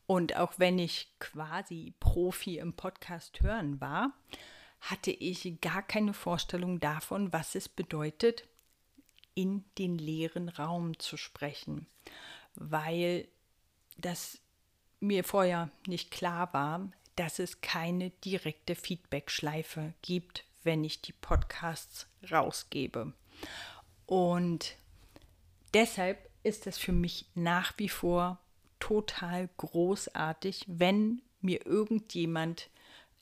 Und 0.06 0.36
auch 0.36 0.54
wenn 0.58 0.78
ich 0.78 1.12
quasi 1.18 1.94
Profi 1.98 2.58
im 2.58 2.74
Podcast 2.74 3.40
hören 3.40 3.80
war, 3.80 4.12
hatte 4.80 5.10
ich 5.10 5.60
gar 5.60 5.82
keine 5.82 6.14
Vorstellung 6.14 6.78
davon, 6.78 7.32
was 7.32 7.56
es 7.56 7.68
bedeutet, 7.68 8.46
in 9.34 9.64
den 9.78 9.98
leeren 9.98 10.48
Raum 10.48 10.98
zu 10.98 11.16
sprechen, 11.16 11.86
weil 12.54 13.26
das 13.98 14.40
mir 15.00 15.24
vorher 15.24 15.70
nicht 15.86 16.10
klar 16.10 16.52
war, 16.52 16.90
dass 17.16 17.38
es 17.38 17.60
keine 17.60 18.10
direkte 18.10 18.74
Feedback-Schleife 18.74 19.94
gibt, 20.02 20.44
wenn 20.62 20.84
ich 20.84 21.00
die 21.00 21.12
Podcasts 21.12 22.06
rausgebe. 22.30 23.12
Und 24.04 24.76
deshalb 25.74 26.28
ist 26.42 26.66
es 26.66 26.78
für 26.78 26.92
mich 26.92 27.26
nach 27.34 27.72
wie 27.78 27.88
vor 27.88 28.38
total 28.78 29.48
großartig, 29.56 30.64
wenn 30.68 31.22
mir 31.40 31.66
irgendjemand 31.66 32.68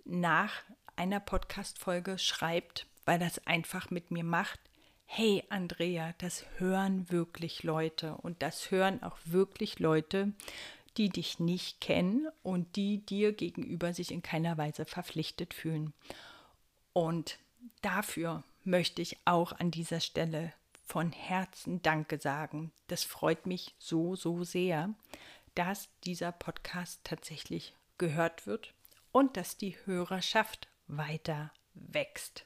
nach 0.05 0.53
einer 0.97 1.21
Podcast-Folge 1.21 2.19
schreibt, 2.19 2.87
weil 3.05 3.19
das 3.19 3.47
einfach 3.47 3.91
mit 3.91 4.11
mir 4.11 4.25
macht. 4.25 4.61
Hey 5.07 5.45
Andrea, 5.49 6.15
das 6.19 6.45
hören 6.59 7.11
wirklich 7.11 7.63
Leute 7.63 8.17
und 8.17 8.43
das 8.43 8.71
hören 8.71 9.03
auch 9.03 9.19
wirklich 9.25 9.79
Leute, 9.79 10.33
die 10.97 11.09
dich 11.09 11.41
nicht 11.41 11.81
kennen 11.81 12.29
und 12.43 12.77
die 12.77 12.99
dir 12.99 13.33
gegenüber 13.33 13.93
sich 13.93 14.11
in 14.11 14.23
keiner 14.23 14.57
Weise 14.57 14.85
verpflichtet 14.85 15.55
fühlen. 15.55 15.93
Und 16.93 17.39
dafür 17.83 18.45
möchte 18.63 19.03
ich 19.03 19.19
auch 19.25 19.53
an 19.53 19.71
dieser 19.71 20.01
Stelle 20.01 20.53
von 20.87 21.13
Herzen 21.13 21.83
Danke 21.83 22.19
sagen. 22.19 22.73
Das 22.87 23.05
freut 23.05 23.47
mich 23.47 23.75
so, 23.79 24.17
so 24.17 24.45
sehr, 24.45 24.95
dass 25.55 25.89
dieser 26.05 26.33
Podcast 26.33 27.01
tatsächlich 27.05 27.75
gehört 27.99 28.47
wird 28.47 28.75
und 29.13 29.37
dass 29.37 29.57
die 29.57 29.77
Hörerschaft 29.85 30.69
weiter 30.87 31.53
wächst. 31.75 32.45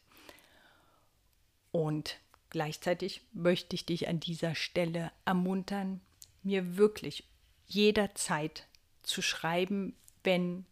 Und 1.73 2.19
gleichzeitig 2.51 3.23
möchte 3.33 3.75
ich 3.75 3.87
dich 3.87 4.09
an 4.09 4.21
dieser 4.21 4.55
Stelle 4.55 5.13
ermuntern, 5.25 6.01
mir 6.43 6.77
wirklich 6.77 7.25
jederzeit 7.69 8.67
zu 9.03 9.23
schreiben, 9.23 9.95
wenn 10.25 10.67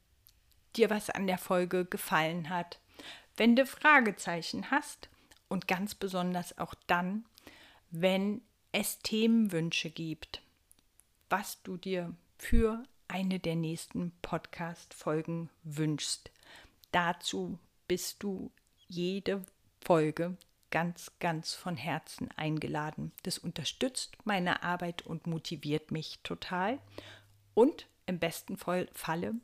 dir 0.76 0.90
was 0.90 1.10
an 1.10 1.26
der 1.26 1.38
Folge 1.38 1.84
gefallen 1.84 2.50
hat, 2.50 2.78
wenn 3.36 3.54
du 3.56 3.66
Fragezeichen 3.66 4.70
hast 4.70 5.08
und 5.48 5.68
ganz 5.68 5.94
besonders 5.94 6.58
auch 6.58 6.74
dann, 6.86 7.24
wenn 7.90 8.42
es 8.72 8.98
Themenwünsche 8.98 9.90
gibt, 9.90 10.42
was 11.28 11.62
du 11.62 11.76
dir 11.76 12.14
für 12.38 12.82
eine 13.08 13.38
der 13.38 13.56
nächsten 13.56 14.12
Podcast-Folgen 14.22 15.50
wünschst. 15.62 16.30
Dazu 16.92 17.58
bist 17.88 18.22
du 18.22 18.50
jede 18.88 19.42
Folge 19.84 20.36
ganz, 20.76 21.10
ganz 21.20 21.54
von 21.54 21.74
Herzen 21.78 22.28
eingeladen. 22.36 23.10
Das 23.22 23.38
unterstützt 23.38 24.18
meine 24.24 24.62
Arbeit 24.62 25.00
und 25.00 25.26
motiviert 25.26 25.90
mich 25.90 26.18
total. 26.22 26.78
Und 27.54 27.86
im 28.04 28.18
besten 28.18 28.58
Falle 28.58 29.34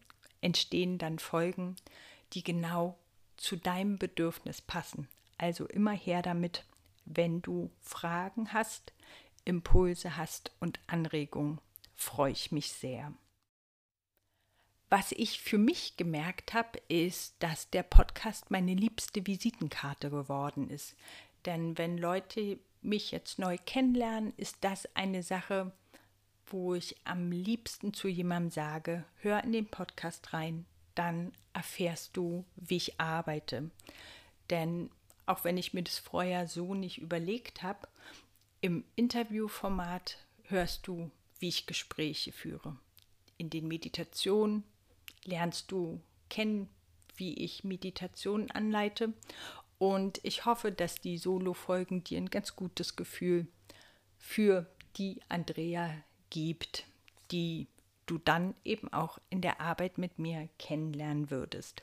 entstehen 0.42 0.98
dann 0.98 1.18
Folgen, 1.18 1.76
die 2.34 2.44
genau 2.44 2.98
zu 3.38 3.56
deinem 3.56 3.96
Bedürfnis 3.96 4.60
passen. 4.60 5.08
Also 5.38 5.64
immer 5.64 5.92
her 5.92 6.20
damit, 6.20 6.66
wenn 7.06 7.40
du 7.40 7.70
Fragen 7.80 8.52
hast, 8.52 8.92
Impulse 9.46 10.18
hast 10.18 10.52
und 10.60 10.80
Anregungen 10.86 11.62
freue 11.94 12.32
ich 12.32 12.52
mich 12.52 12.74
sehr. 12.74 13.10
Was 14.92 15.12
ich 15.12 15.40
für 15.40 15.56
mich 15.56 15.96
gemerkt 15.96 16.52
habe, 16.52 16.78
ist, 16.88 17.36
dass 17.38 17.70
der 17.70 17.82
Podcast 17.82 18.50
meine 18.50 18.74
liebste 18.74 19.26
Visitenkarte 19.26 20.10
geworden 20.10 20.68
ist. 20.68 20.94
Denn 21.46 21.78
wenn 21.78 21.96
Leute 21.96 22.58
mich 22.82 23.10
jetzt 23.10 23.38
neu 23.38 23.56
kennenlernen, 23.64 24.34
ist 24.36 24.58
das 24.60 24.86
eine 24.94 25.22
Sache, 25.22 25.72
wo 26.44 26.74
ich 26.74 26.94
am 27.04 27.32
liebsten 27.32 27.94
zu 27.94 28.06
jemandem 28.06 28.50
sage, 28.50 29.06
hör 29.22 29.42
in 29.42 29.52
den 29.52 29.64
Podcast 29.64 30.34
rein, 30.34 30.66
dann 30.94 31.32
erfährst 31.54 32.14
du, 32.18 32.44
wie 32.56 32.76
ich 32.76 33.00
arbeite. 33.00 33.70
Denn 34.50 34.90
auch 35.24 35.42
wenn 35.42 35.56
ich 35.56 35.72
mir 35.72 35.84
das 35.84 35.98
vorher 36.00 36.46
so 36.46 36.74
nicht 36.74 36.98
überlegt 36.98 37.62
habe, 37.62 37.88
im 38.60 38.84
Interviewformat 38.96 40.18
hörst 40.48 40.86
du 40.86 41.10
wie 41.38 41.48
ich 41.48 41.64
Gespräche 41.64 42.30
führe. 42.30 42.76
In 43.38 43.48
den 43.48 43.66
Meditationen 43.68 44.64
lernst 45.24 45.70
du 45.70 46.00
kennen, 46.28 46.68
wie 47.16 47.34
ich 47.34 47.64
Meditation 47.64 48.50
anleite. 48.50 49.12
Und 49.78 50.20
ich 50.22 50.44
hoffe, 50.44 50.72
dass 50.72 51.00
die 51.00 51.18
Solo-Folgen 51.18 52.04
dir 52.04 52.18
ein 52.18 52.30
ganz 52.30 52.56
gutes 52.56 52.96
Gefühl 52.96 53.46
für 54.18 54.66
die 54.96 55.20
Andrea 55.28 55.92
gibt, 56.30 56.86
die 57.30 57.66
du 58.06 58.18
dann 58.18 58.54
eben 58.64 58.92
auch 58.92 59.18
in 59.30 59.40
der 59.40 59.60
Arbeit 59.60 59.98
mit 59.98 60.18
mir 60.18 60.48
kennenlernen 60.58 61.30
würdest. 61.30 61.82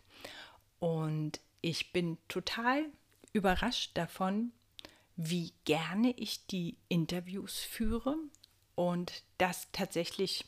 Und 0.79 1.39
ich 1.61 1.91
bin 1.91 2.17
total 2.27 2.85
überrascht 3.33 3.91
davon, 3.95 4.51
wie 5.15 5.51
gerne 5.65 6.11
ich 6.11 6.45
die 6.47 6.77
Interviews 6.87 7.59
führe 7.59 8.15
und 8.75 9.23
dass 9.37 9.67
tatsächlich 9.73 10.45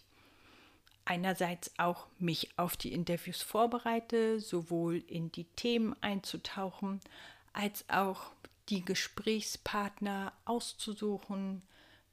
einerseits 1.06 1.72
auch 1.78 2.08
mich 2.20 2.50
auf 2.58 2.78
die 2.78 2.94
Interviews 2.94 3.42
vorbereite, 3.42 4.40
sowohl 4.40 5.04
in 5.08 5.32
die 5.32 5.46
Themen 5.46 5.96
einzutauchen, 6.02 7.00
als 7.54 7.86
auch 7.90 8.32
die 8.70 8.86
Gesprächspartner 8.86 10.34
auszusuchen, 10.46 11.64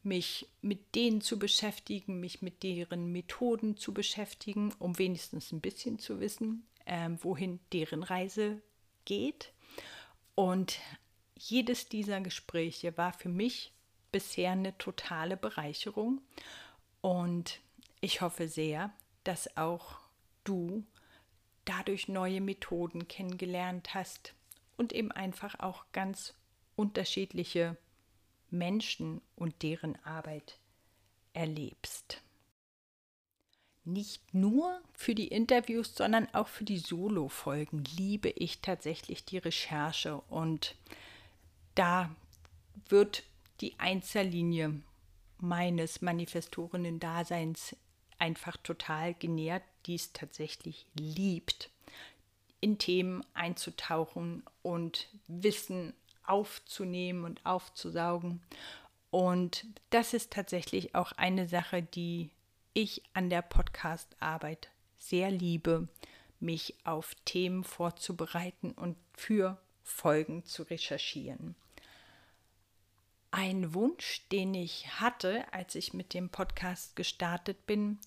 mich 0.03 0.49
mit 0.63 0.95
denen 0.95 1.21
zu 1.21 1.39
beschäftigen, 1.39 2.21
mich 2.21 2.43
mit 2.43 2.63
deren 2.63 3.13
Methoden 3.13 3.77
zu 3.77 3.93
beschäftigen, 3.93 4.75
um 4.79 4.99
wenigstens 4.99 5.53
ein 5.53 5.61
bisschen 5.61 5.99
zu 5.99 6.21
wissen, 6.21 6.67
äh, 6.85 7.11
wohin 7.21 7.61
deren 7.73 8.03
Reise 8.03 8.63
geht. 9.05 9.53
Und 10.35 10.79
jedes 11.37 11.89
dieser 11.89 12.21
Gespräche 12.21 12.97
war 12.97 13.13
für 13.13 13.29
mich 13.29 13.73
bisher 14.13 14.53
eine 14.53 14.77
totale 14.79 15.37
Bereicherung. 15.37 16.21
Und 17.01 17.61
ich 18.01 18.21
hoffe 18.21 18.49
sehr, 18.49 18.93
dass 19.25 19.57
auch 19.57 19.99
du 20.45 20.85
dadurch 21.65 22.09
neue 22.09 22.41
Methoden 22.41 23.09
kennengelernt 23.09 23.95
hast 23.95 24.35
und 24.77 24.93
eben 24.93 25.13
einfach 25.13 25.59
auch 25.61 25.85
ganz 25.93 26.35
unterschiedliche 26.77 27.77
Menschen 28.51 29.21
und 29.37 29.63
deren 29.63 30.03
Arbeit 30.05 30.59
erlebst. 31.35 32.23
Nicht 33.85 34.35
nur 34.35 34.81
für 34.93 35.15
die 35.15 35.29
Interviews, 35.29 35.95
sondern 35.95 36.33
auch 36.35 36.49
für 36.49 36.65
die 36.65 36.79
Solo-Folgen 36.79 37.85
liebe 37.97 38.29
ich 38.31 38.61
tatsächlich 38.61 39.25
die 39.25 39.39
Recherche 39.39 40.21
und 40.29 40.77
da 41.75 42.15
wird 42.89 43.25
die 43.61 43.79
Einzellinie 43.79 44.81
meines 45.39 46.03
Manifestorinnen-Daseins 46.03 47.77
einfach 48.19 48.57
total 48.57 49.15
genährt, 49.15 49.63
die 49.87 49.95
es 49.95 50.13
tatsächlich 50.13 50.87
liebt, 50.95 51.71
in 52.61 52.79
Themen 52.79 53.25
einzutauchen 53.35 54.43
und 54.63 55.09
Wissen 55.29 55.95
aufzunehmen 56.27 57.25
und 57.25 57.45
aufzusaugen. 57.47 58.41
Und 59.11 59.65
das 59.91 60.13
ist 60.13 60.33
tatsächlich 60.33 60.95
auch 60.95 61.13
eine 61.13 61.49
Sache, 61.49 61.83
die 61.83 62.31
ich 62.75 63.03
an 63.15 63.31
der 63.31 63.43
Podcast-Arbeit 63.43 64.69
sehr 64.99 65.31
liebe, 65.31 65.89
mich 66.41 66.75
auf 66.85 67.15
Themen 67.25 67.65
vorzubereiten 67.65 68.73
und 68.73 68.97
für 69.15 69.59
Folgen 69.83 70.45
zu 70.45 70.65
recherchieren. 70.65 71.55
Ein 73.31 73.75
Wunsch, 73.75 74.27
den 74.33 74.55
ich 74.55 75.01
hatte, 75.01 75.53
als 75.53 75.75
ich 75.75 75.93
mit 75.93 76.15
dem 76.15 76.31
Podcast 76.31 76.97
gestartet 76.97 77.67
bin, 77.67 77.99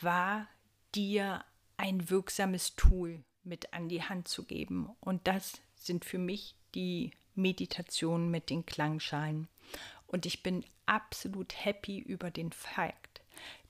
war 0.00 0.48
dir 0.94 1.44
ein 1.78 2.10
wirksames 2.10 2.76
Tool 2.76 3.24
mit 3.42 3.72
an 3.72 3.88
die 3.88 4.02
Hand 4.02 4.28
zu 4.28 4.44
geben. 4.44 4.90
Und 5.00 5.26
das 5.26 5.60
sind 5.76 6.04
für 6.04 6.18
mich 6.18 6.56
die 6.74 7.12
Meditationen 7.34 8.30
mit 8.30 8.50
den 8.50 8.66
Klangschalen. 8.66 9.48
Und 10.06 10.26
ich 10.26 10.42
bin 10.42 10.64
absolut 10.84 11.64
happy 11.64 11.98
über 11.98 12.30
den 12.30 12.52
Fakt, 12.52 13.22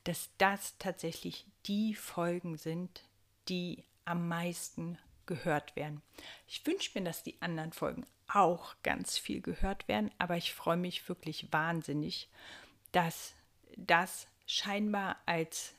dass 0.05 0.31
das 0.39 0.77
tatsächlich 0.79 1.47
die 1.67 1.95
Folgen 1.95 2.57
sind, 2.57 3.05
die 3.49 3.85
am 4.05 4.29
meisten 4.29 4.99
gehört 5.27 5.75
werden. 5.77 6.03
Ich 6.47 6.65
wünsche 6.67 6.91
mir, 6.95 7.05
dass 7.05 7.23
die 7.23 7.41
anderen 7.41 7.73
Folgen 7.73 8.07
auch 8.37 8.75
ganz 8.83 9.17
viel 9.17 9.41
gehört 9.41 9.89
werden, 9.89 10.11
aber 10.19 10.37
ich 10.37 10.53
freue 10.53 10.77
mich 10.77 11.09
wirklich 11.09 11.53
wahnsinnig, 11.53 12.29
dass 12.93 13.35
das 13.77 14.27
scheinbar 14.47 15.17
als 15.25 15.75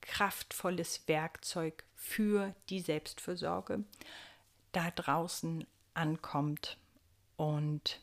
kraftvolles 0.00 1.06
Werkzeug 1.06 1.84
für 1.94 2.54
die 2.70 2.80
Selbstfürsorge 2.80 3.84
da 4.72 4.90
draußen 4.90 5.66
ankommt. 5.94 6.78
Und 7.36 8.00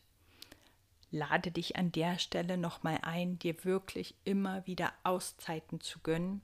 lade 1.11 1.51
dich 1.51 1.75
an 1.75 1.91
der 1.91 2.19
Stelle 2.19 2.57
nochmal 2.57 2.99
ein, 3.01 3.39
dir 3.39 3.65
wirklich 3.65 4.15
immer 4.23 4.65
wieder 4.67 4.93
Auszeiten 5.03 5.81
zu 5.81 5.99
gönnen 5.99 6.41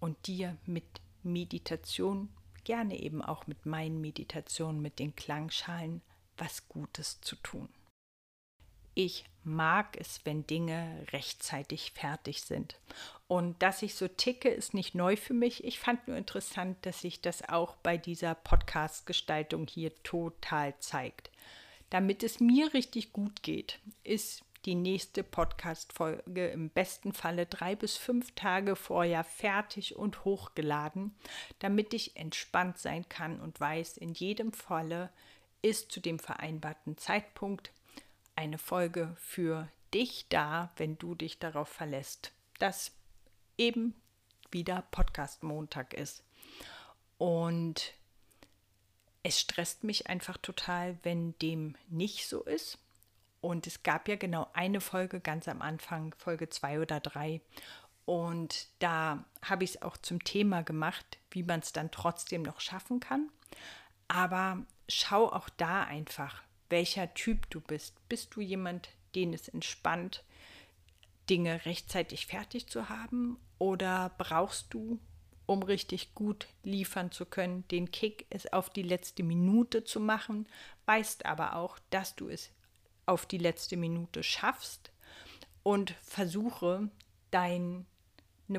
und 0.00 0.26
dir 0.26 0.56
mit 0.66 0.84
Meditation, 1.22 2.28
gerne 2.64 3.00
eben 3.00 3.22
auch 3.22 3.46
mit 3.46 3.66
meinen 3.66 4.00
Meditationen, 4.00 4.82
mit 4.82 4.98
den 4.98 5.16
Klangschalen, 5.16 6.02
was 6.40 6.68
Gutes 6.68 7.20
zu 7.20 7.36
tun. 7.36 7.68
Ich 8.94 9.24
mag 9.44 9.96
es, 9.98 10.20
wenn 10.24 10.46
Dinge 10.46 11.06
rechtzeitig 11.12 11.92
fertig 11.92 12.42
sind. 12.42 12.78
Und 13.28 13.62
dass 13.62 13.82
ich 13.82 13.94
so 13.94 14.08
ticke, 14.08 14.48
ist 14.48 14.74
nicht 14.74 14.94
neu 14.94 15.16
für 15.16 15.34
mich. 15.34 15.64
Ich 15.64 15.78
fand 15.78 16.08
nur 16.08 16.16
interessant, 16.16 16.84
dass 16.84 17.00
sich 17.00 17.20
das 17.22 17.48
auch 17.48 17.76
bei 17.76 17.96
dieser 17.96 18.34
Podcast-Gestaltung 18.34 19.68
hier 19.68 19.92
total 20.02 20.74
zeigt. 20.80 21.30
Damit 21.90 22.22
es 22.22 22.40
mir 22.40 22.74
richtig 22.74 23.12
gut 23.12 23.42
geht, 23.42 23.78
ist 24.02 24.42
die 24.66 24.74
nächste 24.74 25.24
Podcast-Folge 25.24 26.48
im 26.48 26.68
besten 26.68 27.12
Falle 27.12 27.46
drei 27.46 27.74
bis 27.74 27.96
fünf 27.96 28.34
Tage 28.34 28.76
vorher 28.76 29.24
fertig 29.24 29.96
und 29.96 30.24
hochgeladen, 30.24 31.14
damit 31.60 31.94
ich 31.94 32.16
entspannt 32.16 32.78
sein 32.78 33.08
kann 33.08 33.40
und 33.40 33.58
weiß, 33.58 33.96
in 33.96 34.12
jedem 34.12 34.52
Falle 34.52 35.10
ist 35.62 35.92
zu 35.92 36.00
dem 36.00 36.18
vereinbarten 36.18 36.96
Zeitpunkt 36.96 37.72
eine 38.36 38.58
Folge 38.58 39.14
für 39.18 39.68
dich 39.92 40.26
da, 40.28 40.70
wenn 40.76 40.96
du 40.98 41.14
dich 41.14 41.38
darauf 41.38 41.68
verlässt, 41.68 42.32
dass 42.58 42.92
eben 43.58 43.94
wieder 44.50 44.82
Podcast 44.90 45.42
Montag 45.42 45.94
ist. 45.94 46.22
Und 47.18 47.92
es 49.22 49.38
stresst 49.38 49.84
mich 49.84 50.06
einfach 50.06 50.38
total, 50.38 50.98
wenn 51.02 51.36
dem 51.38 51.76
nicht 51.88 52.26
so 52.26 52.42
ist. 52.42 52.78
Und 53.40 53.66
es 53.66 53.82
gab 53.82 54.08
ja 54.08 54.16
genau 54.16 54.48
eine 54.52 54.80
Folge 54.80 55.20
ganz 55.20 55.48
am 55.48 55.62
Anfang, 55.62 56.14
Folge 56.16 56.48
zwei 56.48 56.80
oder 56.80 57.00
drei. 57.00 57.40
Und 58.06 58.68
da 58.78 59.24
habe 59.42 59.64
ich 59.64 59.70
es 59.70 59.82
auch 59.82 59.96
zum 59.96 60.24
Thema 60.24 60.62
gemacht, 60.62 61.18
wie 61.30 61.42
man 61.42 61.60
es 61.60 61.72
dann 61.72 61.90
trotzdem 61.90 62.42
noch 62.42 62.60
schaffen 62.60 63.00
kann. 63.00 63.30
Aber 64.10 64.66
schau 64.88 65.30
auch 65.32 65.48
da 65.50 65.84
einfach, 65.84 66.42
welcher 66.68 67.14
Typ 67.14 67.48
du 67.48 67.60
bist. 67.60 67.94
Bist 68.08 68.34
du 68.34 68.40
jemand, 68.40 68.88
den 69.14 69.32
es 69.32 69.46
entspannt, 69.46 70.24
Dinge 71.28 71.64
rechtzeitig 71.64 72.26
fertig 72.26 72.66
zu 72.66 72.88
haben? 72.88 73.38
Oder 73.60 74.10
brauchst 74.18 74.74
du, 74.74 74.98
um 75.46 75.62
richtig 75.62 76.12
gut 76.16 76.48
liefern 76.64 77.12
zu 77.12 77.24
können, 77.24 77.68
den 77.68 77.92
Kick, 77.92 78.26
es 78.30 78.52
auf 78.52 78.68
die 78.68 78.82
letzte 78.82 79.22
Minute 79.22 79.84
zu 79.84 80.00
machen, 80.00 80.48
weißt 80.86 81.24
aber 81.24 81.54
auch, 81.54 81.78
dass 81.90 82.16
du 82.16 82.28
es 82.28 82.50
auf 83.06 83.26
die 83.26 83.38
letzte 83.38 83.76
Minute 83.76 84.24
schaffst 84.24 84.90
und 85.62 85.92
versuche 86.02 86.90
deine 87.30 87.84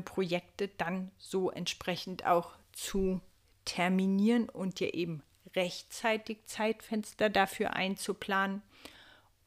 Projekte 0.05 0.69
dann 0.69 1.11
so 1.17 1.51
entsprechend 1.51 2.25
auch 2.25 2.53
zu 2.71 3.19
terminieren 3.65 4.47
und 4.47 4.79
dir 4.79 4.93
eben 4.93 5.23
rechtzeitig 5.55 6.45
Zeitfenster 6.45 7.29
dafür 7.29 7.73
einzuplanen 7.73 8.61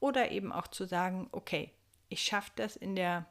oder 0.00 0.30
eben 0.30 0.52
auch 0.52 0.66
zu 0.66 0.84
sagen, 0.84 1.28
okay, 1.32 1.70
ich 2.08 2.22
schaffe 2.22 2.52
das 2.56 2.76
in 2.76 2.96
der 2.96 3.26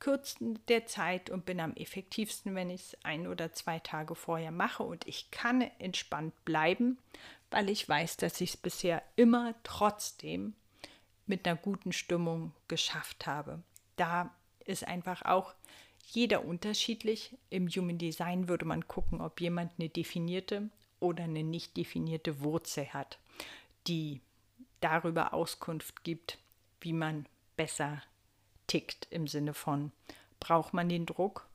kürzesten 0.00 0.58
der 0.66 0.86
Zeit 0.86 1.30
und 1.30 1.44
bin 1.44 1.60
am 1.60 1.74
effektivsten, 1.74 2.56
wenn 2.56 2.70
ich 2.70 2.80
es 2.80 3.04
ein 3.04 3.28
oder 3.28 3.52
zwei 3.52 3.78
Tage 3.78 4.16
vorher 4.16 4.50
mache 4.50 4.82
und 4.82 5.06
ich 5.06 5.30
kann 5.30 5.60
entspannt 5.78 6.34
bleiben, 6.44 6.98
weil 7.50 7.70
ich 7.70 7.88
weiß, 7.88 8.16
dass 8.16 8.40
ich 8.40 8.50
es 8.50 8.56
bisher 8.56 9.02
immer 9.14 9.54
trotzdem 9.62 10.54
mit 11.26 11.46
einer 11.46 11.56
guten 11.56 11.92
Stimmung 11.92 12.52
geschafft 12.66 13.26
habe. 13.26 13.62
Da 13.94 14.34
ist 14.64 14.86
einfach 14.86 15.22
auch 15.22 15.54
jeder 16.08 16.44
unterschiedlich. 16.44 17.36
Im 17.48 17.68
Human 17.68 17.98
Design 17.98 18.48
würde 18.48 18.64
man 18.64 18.88
gucken, 18.88 19.20
ob 19.20 19.40
jemand 19.40 19.72
eine 19.78 19.88
definierte 19.88 20.68
oder 21.02 21.24
eine 21.24 21.42
nicht 21.42 21.76
definierte 21.76 22.40
Wurzel 22.40 22.92
hat, 22.92 23.18
die 23.86 24.20
darüber 24.80 25.34
Auskunft 25.34 26.04
gibt, 26.04 26.38
wie 26.80 26.92
man 26.92 27.26
besser 27.56 28.02
tickt 28.66 29.08
im 29.10 29.26
Sinne 29.26 29.54
von, 29.54 29.92
braucht 30.40 30.72
man 30.72 30.88
den 30.88 31.06
Druck 31.06 31.46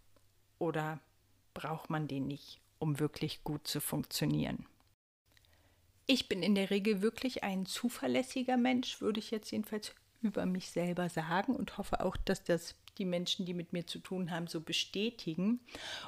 oder 0.59 0.99
braucht 1.53 1.89
man 1.89 2.07
den 2.07 2.27
nicht, 2.27 2.59
um 2.79 2.99
wirklich 2.99 3.43
gut 3.43 3.67
zu 3.67 3.81
funktionieren. 3.81 4.65
Ich 6.05 6.29
bin 6.29 6.43
in 6.43 6.55
der 6.55 6.69
Regel 6.69 7.01
wirklich 7.01 7.43
ein 7.43 7.65
zuverlässiger 7.65 8.55
Mensch, 8.55 9.01
würde 9.01 9.19
ich 9.19 9.31
jetzt 9.31 9.51
jedenfalls 9.51 9.93
über 10.21 10.45
mich 10.45 10.69
selber 10.69 11.09
sagen 11.09 11.55
und 11.55 11.77
hoffe 11.77 12.03
auch, 12.03 12.15
dass 12.17 12.43
das 12.43 12.75
die 12.97 13.05
Menschen, 13.05 13.45
die 13.45 13.53
mit 13.53 13.73
mir 13.73 13.85
zu 13.85 13.99
tun 13.99 14.31
haben, 14.31 14.47
so 14.47 14.61
bestätigen. 14.61 15.59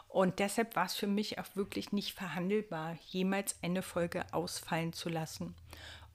Und 0.08 0.39
deshalb 0.39 0.75
war 0.75 0.86
es 0.86 0.95
für 0.95 1.08
mich 1.08 1.39
auch 1.39 1.56
wirklich 1.56 1.91
nicht 1.91 2.13
verhandelbar, 2.13 2.97
jemals 3.08 3.56
eine 3.62 3.82
Folge 3.82 4.25
ausfallen 4.34 4.93
zu 4.93 5.10
lassen. 5.10 5.56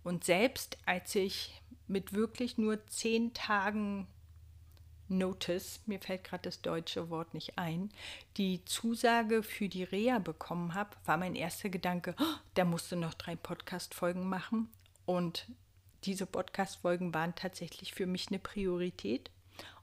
Und 0.02 0.24
selbst 0.24 0.78
als 0.86 1.14
ich 1.14 1.60
mit 1.86 2.12
wirklich 2.12 2.58
nur 2.58 2.86
zehn 2.86 3.32
Tagen 3.34 4.06
Notice, 5.08 5.80
mir 5.86 6.00
fällt 6.00 6.24
gerade 6.24 6.44
das 6.44 6.62
deutsche 6.62 7.10
Wort 7.10 7.34
nicht 7.34 7.58
ein, 7.58 7.90
die 8.36 8.64
Zusage 8.64 9.42
für 9.42 9.68
die 9.68 9.84
Reha 9.84 10.18
bekommen 10.18 10.74
habe, 10.74 10.96
war 11.04 11.18
mein 11.18 11.34
erster 11.34 11.68
Gedanke, 11.68 12.14
oh, 12.18 12.24
da 12.54 12.64
musst 12.64 12.90
du 12.90 12.96
noch 12.96 13.14
drei 13.14 13.36
Podcast-Folgen 13.36 14.28
machen. 14.28 14.68
Und 15.04 15.46
diese 16.04 16.26
Podcast-Folgen 16.26 17.12
waren 17.12 17.34
tatsächlich 17.34 17.94
für 17.94 18.06
mich 18.06 18.28
eine 18.28 18.38
Priorität. 18.38 19.30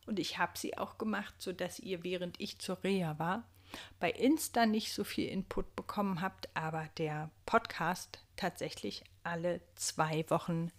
Und 0.06 0.20
ich 0.20 0.38
habe 0.38 0.58
sie 0.58 0.78
auch 0.78 0.98
gemacht, 0.98 1.36
sodass 1.38 1.80
ihr, 1.80 2.04
während 2.04 2.40
ich 2.40 2.60
zur 2.60 2.84
Reha 2.84 3.20
war, 3.20 3.44
bei 4.00 4.12
Insta 4.12 4.66
nicht 4.66 4.94
so 4.94 5.04
viel 5.04 5.28
Input 5.28 5.76
bekommen 5.76 6.22
habt, 6.22 6.50
aber 6.56 6.90
der 6.98 7.30
Podcast 7.46 8.24
tatsächlich 8.36 9.04
alle 9.24 9.62
zwei 9.76 10.26
Wochen 10.30 10.72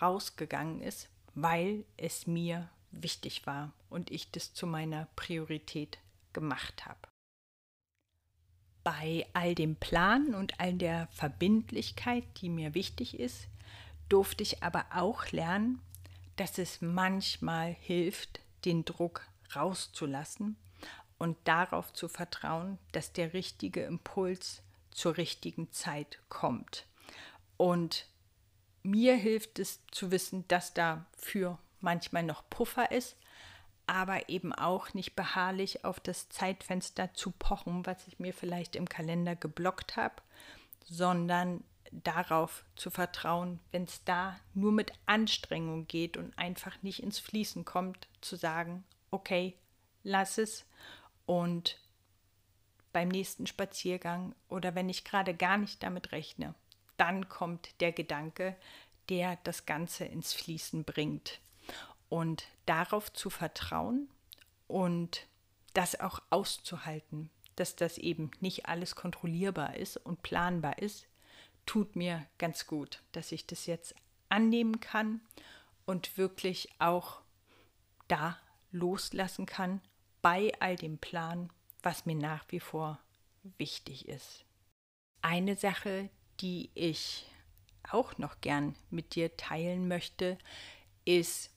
rausgegangen 0.00 0.80
ist, 0.80 1.08
weil 1.34 1.84
es 1.96 2.26
mir 2.26 2.68
wichtig 2.90 3.46
war 3.46 3.72
und 3.90 4.10
ich 4.10 4.30
das 4.30 4.54
zu 4.54 4.66
meiner 4.66 5.08
Priorität 5.16 5.98
gemacht 6.32 6.86
habe. 6.86 7.00
Bei 8.82 9.26
all 9.32 9.54
dem 9.54 9.76
Plan 9.76 10.34
und 10.34 10.60
all 10.60 10.74
der 10.74 11.08
Verbindlichkeit, 11.08 12.24
die 12.40 12.50
mir 12.50 12.74
wichtig 12.74 13.18
ist, 13.18 13.48
durfte 14.08 14.42
ich 14.42 14.62
aber 14.62 14.84
auch 14.90 15.30
lernen, 15.32 15.80
dass 16.36 16.58
es 16.58 16.80
manchmal 16.80 17.72
hilft, 17.80 18.40
den 18.64 18.84
Druck 18.84 19.26
rauszulassen 19.54 20.56
und 21.18 21.36
darauf 21.44 21.92
zu 21.92 22.08
vertrauen, 22.08 22.78
dass 22.92 23.12
der 23.12 23.32
richtige 23.32 23.84
Impuls 23.84 24.62
zur 24.90 25.16
richtigen 25.16 25.70
Zeit 25.72 26.18
kommt. 26.28 26.86
Und 27.56 28.06
mir 28.82 29.16
hilft 29.16 29.58
es 29.58 29.80
zu 29.90 30.10
wissen, 30.10 30.46
dass 30.48 30.74
dafür 30.74 31.58
manchmal 31.80 32.22
noch 32.22 32.48
Puffer 32.50 32.90
ist, 32.90 33.16
aber 33.86 34.28
eben 34.28 34.52
auch 34.52 34.94
nicht 34.94 35.14
beharrlich 35.14 35.84
auf 35.84 36.00
das 36.00 36.28
Zeitfenster 36.30 37.12
zu 37.14 37.30
pochen, 37.30 37.84
was 37.86 38.06
ich 38.08 38.18
mir 38.18 38.32
vielleicht 38.32 38.76
im 38.76 38.88
Kalender 38.88 39.36
geblockt 39.36 39.96
habe, 39.96 40.16
sondern 40.84 41.62
darauf 42.02 42.64
zu 42.76 42.90
vertrauen, 42.90 43.60
wenn 43.70 43.84
es 43.84 44.02
da 44.04 44.38
nur 44.54 44.72
mit 44.72 44.92
Anstrengung 45.06 45.86
geht 45.86 46.16
und 46.16 46.36
einfach 46.38 46.82
nicht 46.82 47.02
ins 47.02 47.18
Fließen 47.18 47.64
kommt, 47.64 48.08
zu 48.20 48.36
sagen, 48.36 48.84
okay, 49.10 49.56
lass 50.02 50.38
es 50.38 50.66
und 51.26 51.78
beim 52.92 53.08
nächsten 53.08 53.46
Spaziergang 53.46 54.34
oder 54.48 54.74
wenn 54.74 54.88
ich 54.88 55.04
gerade 55.04 55.34
gar 55.34 55.58
nicht 55.58 55.82
damit 55.82 56.12
rechne, 56.12 56.54
dann 56.96 57.28
kommt 57.28 57.80
der 57.80 57.92
Gedanke, 57.92 58.56
der 59.08 59.36
das 59.44 59.66
Ganze 59.66 60.04
ins 60.04 60.32
Fließen 60.32 60.84
bringt. 60.84 61.40
Und 62.08 62.46
darauf 62.66 63.12
zu 63.12 63.30
vertrauen 63.30 64.08
und 64.68 65.26
das 65.72 65.98
auch 65.98 66.20
auszuhalten, 66.30 67.30
dass 67.56 67.76
das 67.76 67.98
eben 67.98 68.30
nicht 68.40 68.66
alles 68.66 68.94
kontrollierbar 68.94 69.76
ist 69.76 69.96
und 69.96 70.22
planbar 70.22 70.78
ist, 70.78 71.06
tut 71.66 71.96
mir 71.96 72.26
ganz 72.38 72.66
gut, 72.66 73.02
dass 73.12 73.32
ich 73.32 73.46
das 73.46 73.66
jetzt 73.66 73.94
annehmen 74.28 74.80
kann 74.80 75.20
und 75.86 76.16
wirklich 76.16 76.68
auch 76.78 77.20
da 78.08 78.38
loslassen 78.70 79.46
kann 79.46 79.80
bei 80.22 80.52
all 80.60 80.76
dem 80.76 80.98
Plan, 80.98 81.50
was 81.82 82.06
mir 82.06 82.16
nach 82.16 82.44
wie 82.48 82.60
vor 82.60 82.98
wichtig 83.58 84.08
ist. 84.08 84.44
Eine 85.22 85.56
Sache, 85.56 86.10
die 86.40 86.70
ich 86.74 87.26
auch 87.90 88.18
noch 88.18 88.40
gern 88.40 88.74
mit 88.90 89.14
dir 89.14 89.36
teilen 89.36 89.88
möchte, 89.88 90.38
ist, 91.04 91.50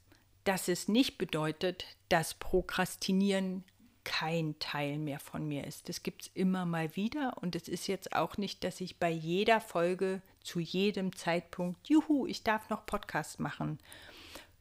dass 0.43 0.67
es 0.67 0.87
nicht 0.87 1.17
bedeutet, 1.17 1.85
dass 2.09 2.33
Prokrastinieren 2.33 3.63
kein 4.07 4.57
Teil 4.59 4.97
mehr 4.97 5.19
von 5.19 5.45
mir 5.45 5.67
ist. 5.67 5.89
Das 5.89 6.01
gibt 6.01 6.21
es 6.21 6.31
immer 6.33 6.65
mal 6.65 6.95
wieder 6.95 7.33
und 7.41 7.57
es 7.57 7.67
ist 7.67 7.87
jetzt 7.87 8.15
auch 8.15 8.37
nicht, 8.37 8.63
dass 8.63 8.79
ich 8.79 8.99
bei 8.99 9.09
jeder 9.09 9.59
Folge 9.59 10.21
zu 10.41 10.61
jedem 10.61 11.13
Zeitpunkt, 11.13 11.89
juhu, 11.89 12.25
ich 12.25 12.41
darf 12.41 12.69
noch 12.69 12.85
Podcast 12.85 13.41
machen, 13.41 13.79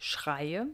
schreie. 0.01 0.67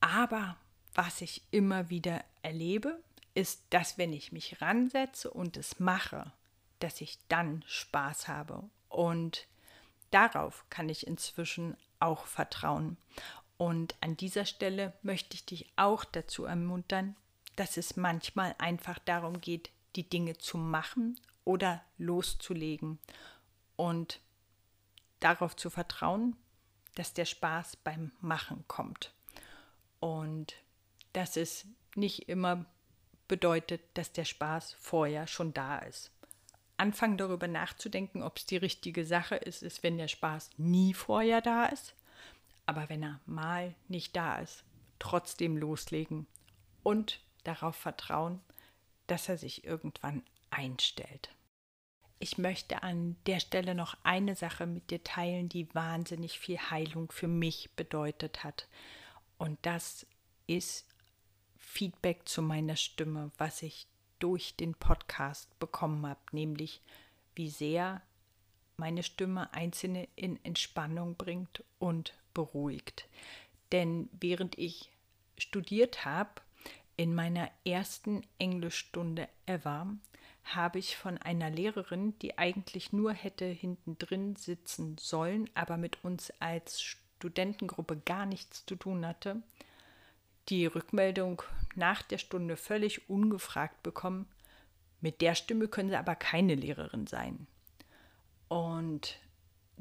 Aber 0.00 0.56
was 0.94 1.20
ich 1.20 1.42
immer 1.50 1.90
wieder 1.90 2.24
erlebe, 2.40 2.98
ist, 3.34 3.62
dass 3.68 3.98
wenn 3.98 4.14
ich 4.14 4.32
mich 4.32 4.62
ransetze 4.62 5.30
und 5.30 5.58
es 5.58 5.78
mache, 5.78 6.32
dass 6.78 7.02
ich 7.02 7.18
dann 7.28 7.62
Spaß 7.66 8.26
habe. 8.26 8.64
Und 8.88 9.46
darauf 10.10 10.64
kann 10.70 10.88
ich 10.88 11.06
inzwischen 11.06 11.76
auch 12.00 12.24
vertrauen. 12.24 12.96
Und 13.58 13.96
an 14.00 14.16
dieser 14.16 14.46
Stelle 14.46 14.94
möchte 15.02 15.34
ich 15.34 15.44
dich 15.44 15.70
auch 15.76 16.06
dazu 16.06 16.46
ermuntern, 16.46 17.16
dass 17.58 17.76
es 17.76 17.96
manchmal 17.96 18.54
einfach 18.58 18.98
darum 19.00 19.40
geht, 19.40 19.70
die 19.96 20.08
Dinge 20.08 20.38
zu 20.38 20.58
machen 20.58 21.18
oder 21.44 21.82
loszulegen 21.96 22.98
und 23.76 24.20
darauf 25.20 25.56
zu 25.56 25.70
vertrauen, 25.70 26.36
dass 26.94 27.14
der 27.14 27.24
Spaß 27.24 27.76
beim 27.76 28.12
Machen 28.20 28.64
kommt. 28.68 29.12
Und 29.98 30.54
dass 31.12 31.36
es 31.36 31.66
nicht 31.96 32.28
immer 32.28 32.64
bedeutet, 33.26 33.82
dass 33.94 34.12
der 34.12 34.24
Spaß 34.24 34.74
vorher 34.78 35.26
schon 35.26 35.52
da 35.52 35.78
ist. 35.78 36.12
Anfangen 36.76 37.18
darüber 37.18 37.48
nachzudenken, 37.48 38.22
ob 38.22 38.36
es 38.36 38.46
die 38.46 38.56
richtige 38.56 39.04
Sache 39.04 39.34
ist, 39.34 39.62
ist, 39.64 39.82
wenn 39.82 39.98
der 39.98 40.06
Spaß 40.06 40.50
nie 40.58 40.94
vorher 40.94 41.40
da 41.40 41.66
ist. 41.66 41.94
Aber 42.66 42.88
wenn 42.88 43.02
er 43.02 43.20
mal 43.26 43.74
nicht 43.88 44.14
da 44.14 44.38
ist, 44.38 44.62
trotzdem 45.00 45.56
loslegen 45.56 46.26
und 46.84 47.20
darauf 47.48 47.76
vertrauen, 47.76 48.40
dass 49.06 49.28
er 49.28 49.38
sich 49.38 49.64
irgendwann 49.64 50.22
einstellt. 50.50 51.30
Ich 52.20 52.36
möchte 52.36 52.82
an 52.82 53.16
der 53.26 53.40
Stelle 53.40 53.74
noch 53.74 53.96
eine 54.02 54.34
Sache 54.34 54.66
mit 54.66 54.90
dir 54.90 55.02
teilen, 55.02 55.48
die 55.48 55.72
wahnsinnig 55.74 56.38
viel 56.38 56.58
Heilung 56.58 57.10
für 57.12 57.28
mich 57.28 57.70
bedeutet 57.76 58.44
hat. 58.44 58.68
Und 59.38 59.58
das 59.62 60.06
ist 60.46 60.86
Feedback 61.56 62.28
zu 62.28 62.42
meiner 62.42 62.76
Stimme, 62.76 63.30
was 63.38 63.62
ich 63.62 63.86
durch 64.18 64.56
den 64.56 64.74
Podcast 64.74 65.56
bekommen 65.60 66.04
habe, 66.06 66.20
nämlich 66.32 66.82
wie 67.36 67.48
sehr 67.48 68.02
meine 68.76 69.04
Stimme 69.04 69.52
Einzelne 69.54 70.08
in 70.16 70.42
Entspannung 70.44 71.14
bringt 71.14 71.62
und 71.78 72.14
beruhigt. 72.34 73.08
Denn 73.70 74.08
während 74.12 74.58
ich 74.58 74.90
studiert 75.36 76.04
habe, 76.04 76.40
in 76.98 77.14
meiner 77.14 77.48
ersten 77.64 78.22
Englischstunde 78.38 79.28
ever 79.46 79.86
habe 80.42 80.80
ich 80.80 80.96
von 80.96 81.16
einer 81.16 81.48
Lehrerin, 81.48 82.18
die 82.18 82.38
eigentlich 82.38 82.92
nur 82.92 83.12
hätte 83.12 83.44
hinten 83.44 83.96
drin 83.98 84.34
sitzen 84.34 84.98
sollen, 84.98 85.48
aber 85.54 85.76
mit 85.76 86.02
uns 86.04 86.32
als 86.40 86.82
Studentengruppe 86.82 87.98
gar 87.98 88.26
nichts 88.26 88.66
zu 88.66 88.74
tun 88.74 89.06
hatte, 89.06 89.40
die 90.48 90.66
Rückmeldung 90.66 91.42
nach 91.76 92.02
der 92.02 92.18
Stunde 92.18 92.56
völlig 92.56 93.08
ungefragt 93.08 93.82
bekommen. 93.84 94.26
Mit 95.00 95.20
der 95.20 95.36
Stimme 95.36 95.68
können 95.68 95.90
sie 95.90 95.96
aber 95.96 96.16
keine 96.16 96.56
Lehrerin 96.56 97.06
sein. 97.06 97.46
Und 98.48 99.20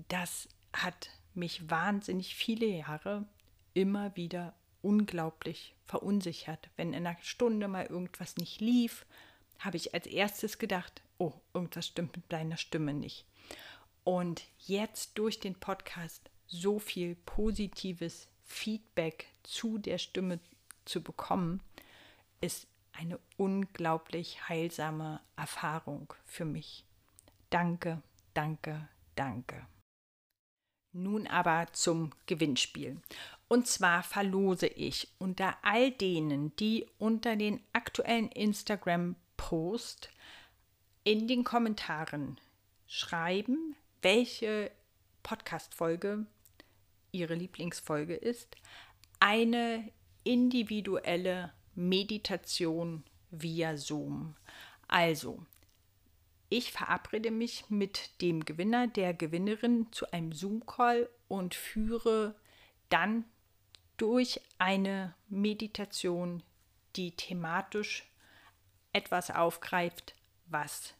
das 0.07 0.49
hat 0.71 1.09
mich 1.33 1.67
wahnsinnig 1.67 2.35
viele 2.35 2.67
Jahre 2.67 3.25
immer 3.73 4.15
wieder 4.15 4.53
unglaublich 4.81 5.75
verunsichert. 5.85 6.69
Wenn 6.75 6.93
in 6.93 7.05
einer 7.07 7.17
Stunde 7.21 7.67
mal 7.67 7.85
irgendwas 7.85 8.37
nicht 8.37 8.61
lief, 8.61 9.05
habe 9.59 9.77
ich 9.77 9.93
als 9.93 10.07
erstes 10.07 10.57
gedacht, 10.57 11.01
oh, 11.17 11.33
irgendwas 11.53 11.87
stimmt 11.87 12.15
mit 12.15 12.31
deiner 12.31 12.57
Stimme 12.57 12.93
nicht. 12.93 13.25
Und 14.03 14.43
jetzt 14.59 15.17
durch 15.17 15.39
den 15.39 15.55
Podcast 15.55 16.29
so 16.45 16.79
viel 16.79 17.15
positives 17.15 18.27
Feedback 18.45 19.27
zu 19.43 19.77
der 19.77 19.97
Stimme 19.97 20.39
zu 20.85 21.01
bekommen, 21.01 21.61
ist 22.39 22.67
eine 22.93 23.19
unglaublich 23.35 24.47
heilsame 24.47 25.19
Erfahrung 25.35 26.13
für 26.25 26.45
mich. 26.45 26.85
Danke, 27.49 28.01
danke, 28.33 28.87
danke. 29.15 29.67
Nun 30.93 31.27
aber 31.27 31.67
zum 31.73 32.11
Gewinnspiel. 32.25 32.99
Und 33.47 33.67
zwar 33.67 34.03
verlose 34.03 34.67
ich 34.67 35.07
unter 35.19 35.55
all 35.63 35.91
denen, 35.91 36.55
die 36.57 36.85
unter 36.97 37.35
den 37.35 37.61
aktuellen 37.71 38.29
Instagram-Post 38.29 40.09
in 41.05 41.27
den 41.27 41.45
Kommentaren 41.45 42.39
schreiben, 42.87 43.75
welche 44.01 44.71
Podcast-Folge 45.23 46.25
Ihre 47.13 47.35
Lieblingsfolge 47.35 48.15
ist, 48.15 48.57
eine 49.19 49.91
individuelle 50.25 51.53
Meditation 51.75 53.03
via 53.31 53.77
Zoom. 53.77 54.35
Also, 54.89 55.45
ich 56.49 56.71
verabrede 56.71 57.31
mich 57.31 57.65
mit 57.69 58.21
dem 58.21 58.43
Gewinner, 58.43 58.87
der 58.87 59.13
Gewinnerin 59.13 59.87
zu 59.91 60.11
einem 60.11 60.33
Zoom-Call 60.33 61.09
und 61.27 61.55
führe 61.55 62.35
dann 62.89 63.25
durch 63.97 64.39
eine 64.57 65.13
Meditation, 65.27 66.43
die 66.95 67.11
thematisch 67.11 68.09
etwas 68.93 69.31
aufgreift, 69.31 70.15
was 70.45 70.93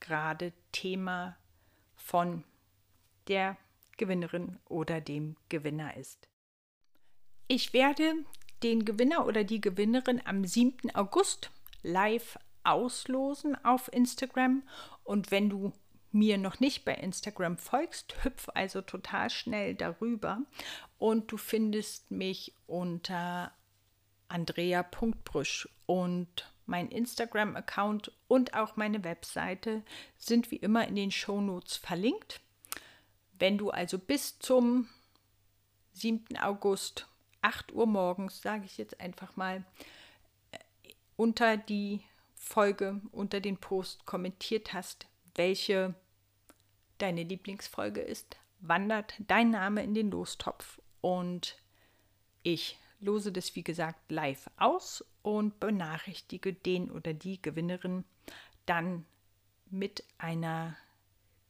gerade 0.00 0.52
Thema 0.72 1.36
von 1.96 2.44
der 3.28 3.56
Gewinnerin 3.96 4.58
oder 4.66 5.00
dem 5.00 5.36
Gewinner 5.48 5.96
ist. 5.96 6.28
Ich 7.48 7.72
werde 7.72 8.14
den 8.62 8.84
Gewinner 8.84 9.26
oder 9.26 9.44
die 9.44 9.60
Gewinnerin 9.60 10.20
am 10.24 10.44
7. 10.44 10.94
August 10.94 11.50
live 11.82 12.38
auslosen 12.64 13.62
auf 13.64 13.92
Instagram. 13.92 14.62
Und 15.04 15.30
wenn 15.30 15.48
du 15.48 15.72
mir 16.10 16.38
noch 16.38 16.60
nicht 16.60 16.84
bei 16.84 16.94
Instagram 16.94 17.56
folgst, 17.56 18.24
hüpf 18.24 18.48
also 18.54 18.80
total 18.82 19.30
schnell 19.30 19.74
darüber 19.74 20.42
und 20.98 21.30
du 21.32 21.36
findest 21.36 22.10
mich 22.10 22.54
unter 22.66 23.52
andrea.brüsch 24.28 25.68
und 25.86 26.52
mein 26.66 26.90
Instagram-Account 26.90 28.12
und 28.28 28.54
auch 28.54 28.76
meine 28.76 29.02
Webseite 29.02 29.82
sind 30.18 30.50
wie 30.50 30.56
immer 30.56 30.86
in 30.86 30.96
den 30.96 31.10
Shownotes 31.10 31.76
verlinkt. 31.76 32.40
Wenn 33.38 33.56
du 33.56 33.70
also 33.70 33.98
bis 33.98 34.38
zum 34.38 34.88
7. 35.92 36.36
August 36.36 37.08
8 37.40 37.72
Uhr 37.72 37.86
morgens, 37.86 38.42
sage 38.42 38.64
ich 38.66 38.76
jetzt 38.76 39.00
einfach 39.00 39.36
mal, 39.36 39.64
äh, 40.50 40.58
unter 41.16 41.56
die 41.56 42.02
Folge, 42.34 43.00
unter 43.12 43.40
den 43.40 43.56
Post 43.56 44.04
kommentiert 44.04 44.72
hast, 44.72 45.06
welche 45.34 45.94
deine 46.98 47.22
Lieblingsfolge 47.22 48.00
ist, 48.00 48.36
wandert 48.60 49.14
dein 49.26 49.50
Name 49.50 49.82
in 49.82 49.94
den 49.94 50.10
Lostopf 50.10 50.80
und 51.00 51.56
ich 52.42 52.78
lose 53.00 53.32
das 53.32 53.54
wie 53.54 53.62
gesagt 53.62 54.10
live 54.10 54.50
aus 54.56 55.04
und 55.22 55.60
benachrichtige 55.60 56.52
den 56.52 56.90
oder 56.90 57.14
die 57.14 57.40
Gewinnerin 57.40 58.04
dann 58.66 59.06
mit 59.70 60.04
einer 60.18 60.76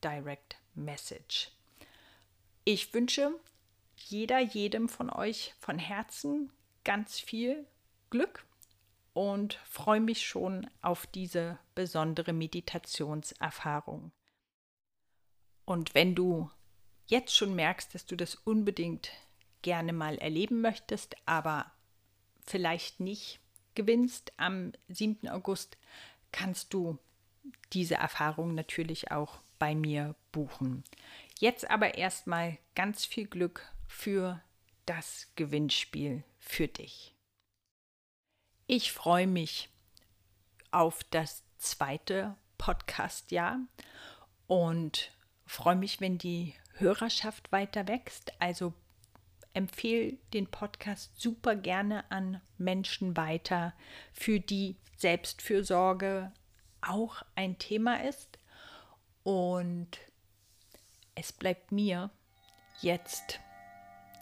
Direct 0.02 0.56
Message. 0.74 1.50
Ich 2.64 2.92
wünsche 2.92 3.32
jeder, 3.96 4.38
jedem 4.38 4.88
von 4.88 5.10
euch 5.10 5.54
von 5.58 5.78
Herzen 5.78 6.52
ganz 6.84 7.18
viel 7.18 7.66
Glück 8.10 8.44
und 9.12 9.54
freue 9.64 10.00
mich 10.00 10.26
schon 10.26 10.70
auf 10.80 11.06
diese 11.06 11.58
besondere 11.74 12.32
Meditationserfahrung. 12.32 14.12
Und 15.64 15.94
wenn 15.94 16.14
du 16.14 16.50
jetzt 17.06 17.34
schon 17.34 17.54
merkst, 17.54 17.94
dass 17.94 18.06
du 18.06 18.16
das 18.16 18.36
unbedingt 18.36 19.10
gerne 19.62 19.92
mal 19.92 20.18
erleben 20.18 20.60
möchtest, 20.60 21.16
aber 21.26 21.70
vielleicht 22.44 23.00
nicht 23.00 23.40
gewinnst 23.74 24.32
am 24.36 24.72
7. 24.88 25.28
August, 25.28 25.76
kannst 26.32 26.74
du 26.74 26.98
diese 27.72 27.94
Erfahrung 27.94 28.54
natürlich 28.54 29.10
auch 29.10 29.40
bei 29.58 29.74
mir 29.74 30.14
buchen. 30.32 30.84
Jetzt 31.38 31.70
aber 31.70 31.94
erstmal 31.96 32.58
ganz 32.74 33.04
viel 33.04 33.26
Glück 33.26 33.72
für 33.86 34.42
das 34.86 35.28
Gewinnspiel 35.36 36.24
für 36.38 36.68
dich. 36.68 37.14
Ich 38.66 38.92
freue 38.92 39.26
mich 39.26 39.70
auf 40.70 41.04
das 41.04 41.42
zweite 41.58 42.36
Podcast-Jahr 42.58 43.60
und 44.46 45.12
freue 45.46 45.76
mich, 45.76 46.00
wenn 46.00 46.18
die 46.18 46.54
Hörerschaft 46.74 47.50
weiter 47.52 47.88
wächst. 47.88 48.32
Also 48.40 48.74
empfehle 49.58 50.16
den 50.32 50.46
Podcast 50.46 51.20
super 51.20 51.56
gerne 51.56 52.08
an 52.10 52.40
Menschen 52.56 53.16
weiter, 53.16 53.74
für 54.12 54.38
die 54.38 54.76
Selbstfürsorge 54.96 56.32
auch 56.80 57.22
ein 57.34 57.58
Thema 57.58 58.04
ist. 58.04 58.38
Und 59.24 59.88
es 61.16 61.32
bleibt 61.32 61.72
mir 61.72 62.10
jetzt, 62.80 63.40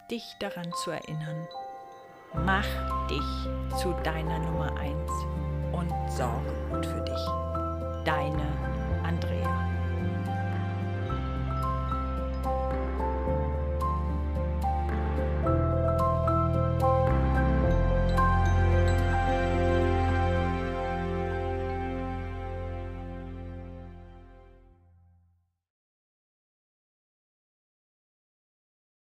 dich 0.09 0.23
daran 0.39 0.71
zu 0.83 0.91
erinnern. 0.91 1.47
Mach 2.33 3.07
dich 3.07 3.79
zu 3.79 3.93
deiner 4.03 4.39
Nummer 4.39 4.75
1 4.75 5.11
und 5.71 6.11
sorge 6.11 6.53
gut 6.71 6.85
für 6.85 7.01
dich. 7.01 8.05
Deine 8.05 8.76